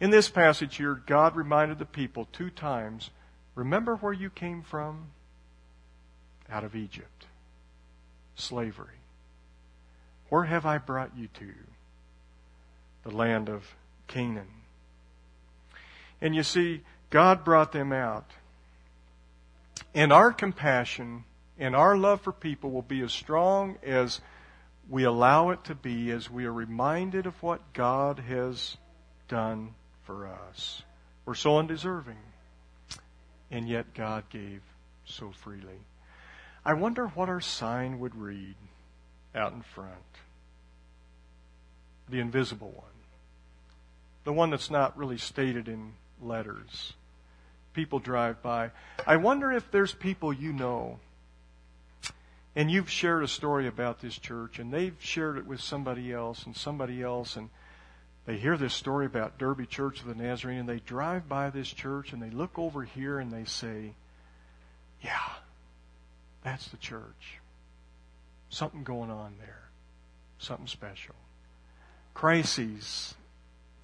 In 0.00 0.10
this 0.10 0.28
passage 0.28 0.76
here, 0.76 1.02
God 1.06 1.36
reminded 1.36 1.78
the 1.78 1.84
people 1.84 2.28
two 2.32 2.50
times 2.50 3.10
remember 3.54 3.96
where 3.96 4.12
you 4.12 4.30
came 4.30 4.62
from? 4.62 5.08
Out 6.50 6.64
of 6.64 6.76
Egypt, 6.76 7.26
slavery. 8.36 8.94
Where 10.28 10.44
have 10.44 10.64
I 10.64 10.78
brought 10.78 11.16
you 11.16 11.28
to? 11.34 11.52
The 13.02 13.10
land 13.10 13.48
of 13.48 13.74
Canaan. 14.06 14.46
And 16.20 16.34
you 16.34 16.42
see, 16.42 16.82
God 17.10 17.44
brought 17.44 17.72
them 17.72 17.92
out. 17.92 18.30
And 19.94 20.12
our 20.12 20.32
compassion 20.32 21.24
and 21.58 21.74
our 21.74 21.96
love 21.96 22.20
for 22.20 22.32
people 22.32 22.70
will 22.70 22.82
be 22.82 23.00
as 23.00 23.12
strong 23.12 23.76
as 23.82 24.20
we 24.88 25.04
allow 25.04 25.50
it 25.50 25.64
to 25.64 25.74
be 25.74 26.10
as 26.10 26.30
we 26.30 26.46
are 26.46 26.52
reminded 26.52 27.26
of 27.26 27.42
what 27.42 27.72
God 27.72 28.20
has 28.20 28.76
done 29.28 29.74
for 30.04 30.26
us. 30.26 30.82
We're 31.26 31.34
so 31.34 31.58
undeserving, 31.58 32.16
and 33.50 33.68
yet 33.68 33.92
God 33.94 34.24
gave 34.30 34.62
so 35.04 35.30
freely. 35.30 35.80
I 36.64 36.74
wonder 36.74 37.08
what 37.08 37.28
our 37.28 37.40
sign 37.40 37.98
would 38.00 38.14
read 38.14 38.54
out 39.34 39.52
in 39.52 39.62
front. 39.62 39.92
The 42.08 42.20
invisible 42.20 42.70
one. 42.70 42.86
The 44.24 44.32
one 44.32 44.50
that's 44.50 44.70
not 44.70 44.96
really 44.96 45.18
stated 45.18 45.68
in 45.68 45.92
letters. 46.22 46.94
People 47.74 47.98
drive 47.98 48.42
by. 48.42 48.70
I 49.06 49.16
wonder 49.16 49.52
if 49.52 49.70
there's 49.70 49.92
people 49.92 50.32
you 50.32 50.52
know 50.52 50.98
and 52.58 52.68
you've 52.68 52.90
shared 52.90 53.22
a 53.22 53.28
story 53.28 53.68
about 53.68 54.00
this 54.00 54.18
church, 54.18 54.58
and 54.58 54.72
they've 54.72 54.96
shared 54.98 55.38
it 55.38 55.46
with 55.46 55.60
somebody 55.60 56.12
else 56.12 56.44
and 56.44 56.56
somebody 56.56 57.00
else, 57.00 57.36
and 57.36 57.50
they 58.26 58.36
hear 58.36 58.56
this 58.56 58.74
story 58.74 59.06
about 59.06 59.38
Derby 59.38 59.64
Church 59.64 60.00
of 60.00 60.08
the 60.08 60.16
Nazarene, 60.16 60.58
and 60.58 60.68
they 60.68 60.80
drive 60.80 61.28
by 61.28 61.50
this 61.50 61.68
church, 61.68 62.12
and 62.12 62.20
they 62.20 62.30
look 62.30 62.58
over 62.58 62.82
here, 62.82 63.20
and 63.20 63.32
they 63.32 63.44
say, 63.44 63.92
Yeah, 65.00 65.34
that's 66.42 66.66
the 66.66 66.78
church. 66.78 67.38
Something 68.50 68.82
going 68.82 69.12
on 69.12 69.34
there. 69.38 69.68
Something 70.40 70.66
special. 70.66 71.14
Crises 72.12 73.14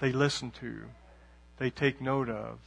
they 0.01 0.11
listen 0.11 0.51
to, 0.51 0.81
they 1.59 1.71
take 1.71 2.01
note 2.01 2.29
of, 2.29 2.59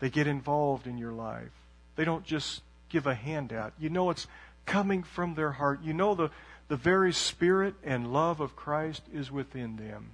they 0.00 0.08
get 0.08 0.26
involved 0.26 0.86
in 0.86 0.96
your 0.96 1.12
life. 1.12 1.52
They 1.96 2.06
don't 2.06 2.24
just 2.24 2.62
give 2.88 3.06
a 3.06 3.14
handout. 3.14 3.74
You 3.78 3.90
know 3.90 4.08
it's 4.08 4.26
coming 4.68 5.02
from 5.02 5.34
their 5.34 5.50
heart. 5.50 5.82
You 5.82 5.94
know 5.94 6.14
the, 6.14 6.30
the 6.68 6.76
very 6.76 7.12
spirit 7.12 7.74
and 7.82 8.12
love 8.12 8.40
of 8.40 8.54
Christ 8.54 9.02
is 9.12 9.32
within 9.32 9.76
them. 9.76 10.10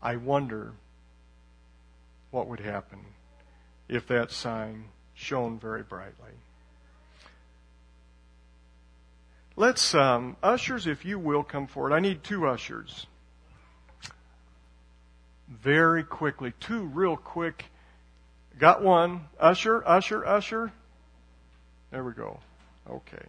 I 0.00 0.16
wonder 0.16 0.74
what 2.30 2.46
would 2.46 2.60
happen 2.60 3.00
if 3.88 4.06
that 4.06 4.30
sign 4.30 4.84
shone 5.14 5.58
very 5.58 5.82
brightly. 5.82 6.30
Let's, 9.56 9.94
um, 9.94 10.36
ushers, 10.42 10.86
if 10.86 11.04
you 11.04 11.18
will, 11.18 11.42
come 11.42 11.66
forward. 11.66 11.92
I 11.92 12.00
need 12.00 12.22
two 12.22 12.46
ushers. 12.46 13.06
Very 15.48 16.04
quickly. 16.04 16.52
Two 16.60 16.84
real 16.84 17.16
quick. 17.16 17.64
Got 18.58 18.82
one. 18.82 19.22
Usher, 19.38 19.86
usher, 19.86 20.24
usher. 20.24 20.72
There 21.90 22.04
we 22.04 22.12
go. 22.12 22.38
Okay. 22.88 23.26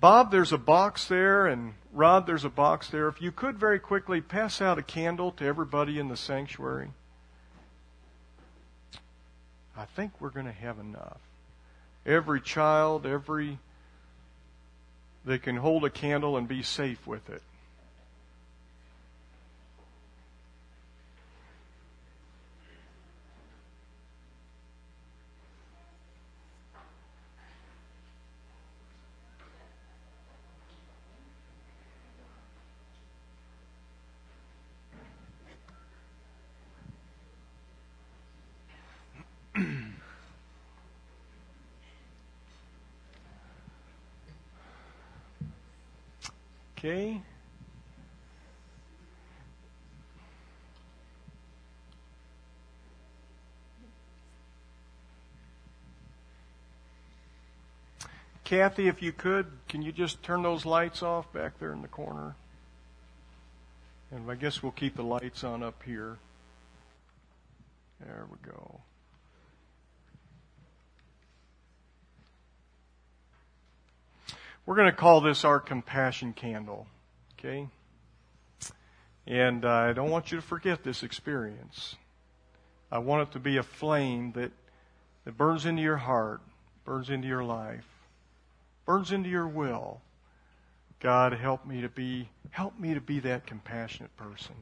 Bob, 0.00 0.30
there's 0.30 0.52
a 0.52 0.58
box 0.58 1.06
there, 1.08 1.46
and 1.46 1.74
Rod, 1.92 2.26
there's 2.26 2.46
a 2.46 2.50
box 2.50 2.88
there. 2.88 3.06
If 3.08 3.20
you 3.20 3.30
could 3.30 3.58
very 3.58 3.78
quickly 3.78 4.22
pass 4.22 4.62
out 4.62 4.78
a 4.78 4.82
candle 4.82 5.30
to 5.32 5.44
everybody 5.44 5.98
in 5.98 6.08
the 6.08 6.16
sanctuary. 6.16 6.88
I 9.76 9.84
think 9.84 10.12
we're 10.18 10.30
going 10.30 10.46
to 10.46 10.52
have 10.52 10.78
enough. 10.78 11.20
Every 12.06 12.40
child, 12.40 13.04
every 13.04 13.58
they 15.22 15.38
can 15.38 15.56
hold 15.56 15.84
a 15.84 15.90
candle 15.90 16.38
and 16.38 16.48
be 16.48 16.62
safe 16.62 17.06
with 17.06 17.28
it. 17.28 17.42
Okay. 46.82 47.20
Kathy, 58.44 58.88
if 58.88 59.02
you 59.02 59.12
could, 59.12 59.46
can 59.68 59.82
you 59.82 59.92
just 59.92 60.22
turn 60.22 60.42
those 60.42 60.64
lights 60.64 61.02
off 61.02 61.30
back 61.34 61.58
there 61.58 61.74
in 61.74 61.82
the 61.82 61.88
corner? 61.88 62.34
And 64.10 64.30
I 64.30 64.34
guess 64.34 64.62
we'll 64.62 64.72
keep 64.72 64.96
the 64.96 65.04
lights 65.04 65.44
on 65.44 65.62
up 65.62 65.82
here. 65.84 66.16
There 68.00 68.24
we 68.30 68.38
go. 68.50 68.80
We're 74.70 74.76
going 74.76 74.92
to 74.92 74.96
call 74.96 75.20
this 75.20 75.44
our 75.44 75.58
compassion 75.58 76.32
candle. 76.32 76.86
Okay? 77.36 77.66
And 79.26 79.64
uh, 79.64 79.68
I 79.68 79.92
don't 79.92 80.10
want 80.10 80.30
you 80.30 80.38
to 80.38 80.46
forget 80.46 80.84
this 80.84 81.02
experience. 81.02 81.96
I 82.92 82.98
want 82.98 83.26
it 83.26 83.32
to 83.32 83.40
be 83.40 83.56
a 83.56 83.64
flame 83.64 84.30
that, 84.36 84.52
that 85.24 85.36
burns 85.36 85.66
into 85.66 85.82
your 85.82 85.96
heart, 85.96 86.40
burns 86.84 87.10
into 87.10 87.26
your 87.26 87.42
life, 87.42 87.84
burns 88.86 89.10
into 89.10 89.28
your 89.28 89.48
will. 89.48 90.02
God, 91.00 91.32
help 91.32 91.66
me 91.66 91.80
to 91.80 91.88
be, 91.88 92.28
help 92.50 92.78
me 92.78 92.94
to 92.94 93.00
be 93.00 93.18
that 93.18 93.48
compassionate 93.48 94.16
person. 94.16 94.54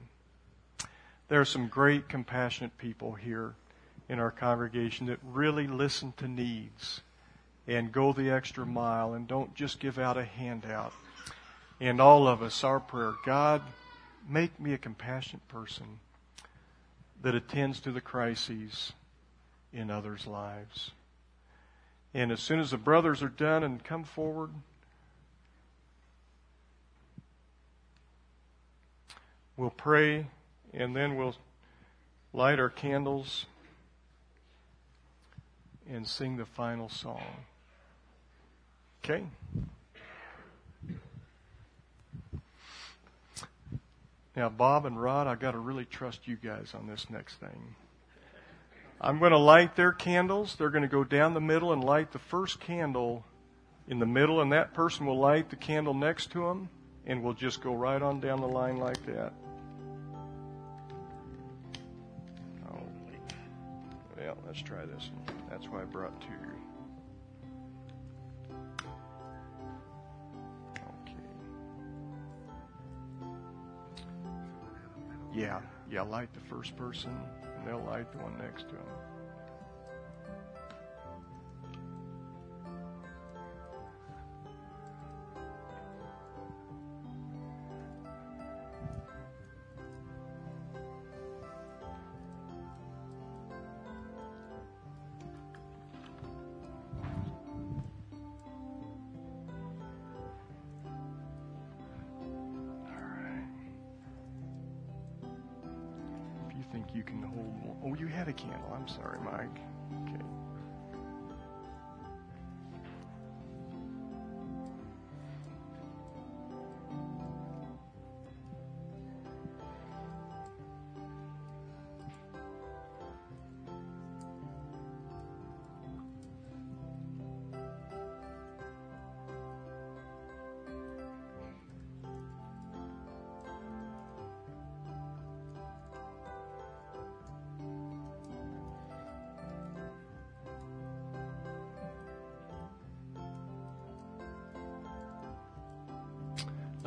There 1.28 1.38
are 1.38 1.44
some 1.44 1.68
great 1.68 2.08
compassionate 2.08 2.78
people 2.78 3.12
here 3.12 3.56
in 4.08 4.20
our 4.20 4.30
congregation 4.30 5.04
that 5.08 5.18
really 5.22 5.66
listen 5.66 6.14
to 6.16 6.26
needs 6.26 7.02
and 7.68 7.92
go 7.92 8.14
the 8.14 8.30
extra 8.30 8.64
mile 8.64 9.12
and 9.12 9.28
don't 9.28 9.54
just 9.54 9.78
give 9.78 9.98
out 9.98 10.16
a 10.16 10.24
handout. 10.24 10.92
And 11.78 12.00
all 12.00 12.26
of 12.26 12.42
us, 12.42 12.64
our 12.64 12.80
prayer, 12.80 13.12
God, 13.24 13.62
make 14.28 14.58
me 14.58 14.72
a 14.72 14.78
compassionate 14.78 15.46
person 15.48 16.00
that 17.20 17.34
attends 17.34 17.78
to 17.80 17.92
the 17.92 18.00
crises 18.00 18.94
in 19.72 19.90
others' 19.90 20.26
lives. 20.26 20.92
And 22.14 22.32
as 22.32 22.40
soon 22.40 22.58
as 22.58 22.70
the 22.70 22.78
brothers 22.78 23.22
are 23.22 23.28
done 23.28 23.62
and 23.62 23.84
come 23.84 24.02
forward, 24.02 24.50
we'll 29.58 29.70
pray 29.70 30.26
and 30.72 30.96
then 30.96 31.16
we'll 31.16 31.36
light 32.32 32.58
our 32.58 32.70
candles 32.70 33.44
and 35.90 36.06
sing 36.06 36.38
the 36.38 36.46
final 36.46 36.88
song. 36.88 37.22
Okay? 39.08 39.24
Now, 44.36 44.50
Bob 44.50 44.84
and 44.84 45.00
Rod, 45.00 45.26
I've 45.26 45.40
got 45.40 45.52
to 45.52 45.58
really 45.58 45.86
trust 45.86 46.28
you 46.28 46.36
guys 46.36 46.72
on 46.74 46.86
this 46.86 47.06
next 47.08 47.36
thing. 47.36 47.74
I'm 49.00 49.18
going 49.18 49.32
to 49.32 49.38
light 49.38 49.76
their 49.76 49.92
candles. 49.92 50.56
They're 50.56 50.70
going 50.70 50.82
to 50.82 50.88
go 50.88 51.04
down 51.04 51.32
the 51.32 51.40
middle 51.40 51.72
and 51.72 51.82
light 51.82 52.12
the 52.12 52.18
first 52.18 52.60
candle 52.60 53.24
in 53.88 53.98
the 53.98 54.06
middle, 54.06 54.42
and 54.42 54.52
that 54.52 54.74
person 54.74 55.06
will 55.06 55.18
light 55.18 55.48
the 55.48 55.56
candle 55.56 55.94
next 55.94 56.30
to 56.32 56.40
them, 56.40 56.68
and 57.06 57.22
we'll 57.22 57.32
just 57.32 57.62
go 57.62 57.74
right 57.74 58.02
on 58.02 58.20
down 58.20 58.40
the 58.40 58.46
line 58.46 58.76
like 58.76 59.04
that. 59.06 59.32
Oh, 62.70 62.82
well, 64.18 64.36
let's 64.46 64.60
try 64.60 64.84
this 64.84 65.10
one. 65.14 65.36
That's 65.48 65.66
why 65.66 65.80
I 65.80 65.84
brought 65.84 66.20
two. 66.20 66.57
Yeah, 75.38 75.60
yeah, 75.88 76.02
light 76.02 76.34
the 76.34 76.40
first 76.40 76.76
person, 76.76 77.16
and 77.56 77.66
they'll 77.66 77.84
light 77.84 78.10
the 78.10 78.18
one 78.18 78.36
next 78.38 78.68
to 78.70 78.74
them. 78.74 78.84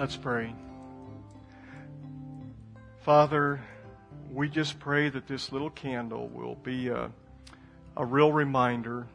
Let's 0.02 0.18
pray. 0.18 0.56
Father, 3.02 3.62
we 4.32 4.50
just 4.50 4.80
pray 4.80 5.10
that 5.10 5.28
this 5.28 5.52
little 5.52 5.70
candle 5.70 6.28
will 6.28 6.56
be 6.56 6.88
a, 6.88 7.12
a 7.96 8.04
real 8.04 8.32
reminder 8.32 9.06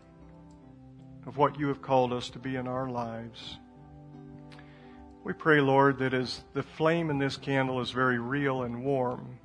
of 1.26 1.36
what 1.36 1.58
you 1.58 1.66
have 1.66 1.82
called 1.82 2.12
us 2.12 2.30
to 2.30 2.38
be 2.38 2.54
in 2.54 2.68
our 2.68 2.88
lives. 2.88 3.58
We 5.24 5.32
pray, 5.32 5.60
Lord, 5.60 5.98
that 5.98 6.14
as 6.14 6.44
the 6.54 6.62
flame 6.62 7.10
in 7.10 7.18
this 7.18 7.36
candle 7.36 7.80
is 7.80 7.90
very 7.90 8.20
real 8.20 8.62
and 8.62 8.84
warm, 8.84 9.40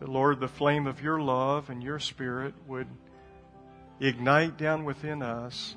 that, 0.00 0.08
Lord, 0.08 0.40
the 0.40 0.48
flame 0.48 0.86
of 0.86 1.02
your 1.02 1.20
love 1.20 1.68
and 1.68 1.82
your 1.82 1.98
spirit 1.98 2.54
would 2.66 2.86
ignite 4.00 4.56
down 4.56 4.86
within 4.86 5.20
us 5.20 5.76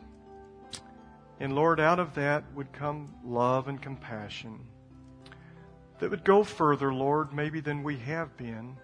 and 1.40 1.54
Lord, 1.54 1.80
out 1.80 2.00
of 2.00 2.16
that 2.16 2.44
would 2.54 2.72
come 2.72 3.14
love 3.24 3.68
and 3.68 3.82
compassion 3.82 4.60
that 6.00 6.10
would 6.10 6.24
go 6.24 6.44
further, 6.44 6.94
Lord, 6.94 7.34
maybe 7.34 7.60
than 7.60 7.84
we 7.84 7.98
have 7.98 8.36
been. 8.38 8.78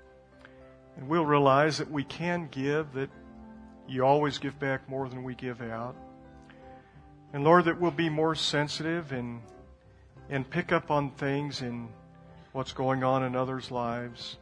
And 0.98 1.08
we'll 1.08 1.26
realize 1.26 1.78
that 1.78 1.90
we 1.90 2.04
can 2.04 2.48
give, 2.52 2.94
that 2.94 3.10
you 3.88 4.06
always 4.06 4.38
give 4.38 4.58
back 4.60 4.90
more 4.90 5.10
than 5.10 5.24
we 5.24 5.36
give 5.36 5.62
out. 5.62 5.96
And 7.34 7.44
Lord, 7.44 7.66
that 7.66 7.80
we'll 7.80 7.92
be 7.92 8.10
more 8.10 8.36
sensitive 8.36 9.12
and, 9.12 9.42
and 10.30 10.50
pick 10.50 10.72
up 10.72 10.92
on 10.92 11.12
things 11.12 11.62
in 11.62 11.90
what's 12.52 12.74
going 12.74 13.04
on 13.04 13.24
in 13.24 13.36
others' 13.36 13.72
lives. 13.72 14.38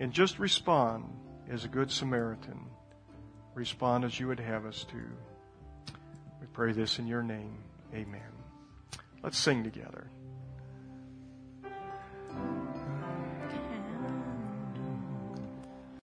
And 0.00 0.12
just 0.12 0.38
respond 0.38 1.04
as 1.50 1.64
a 1.64 1.68
good 1.68 1.90
Samaritan. 1.90 2.60
Respond 3.54 4.04
as 4.04 4.18
you 4.20 4.28
would 4.28 4.40
have 4.40 4.66
us 4.66 4.84
to. 4.84 5.35
We 6.46 6.52
pray 6.52 6.72
this 6.72 7.00
in 7.00 7.08
your 7.08 7.24
name. 7.24 7.58
Amen. 7.92 8.20
Let's 9.20 9.36
sing 9.36 9.64
together. 9.64 10.06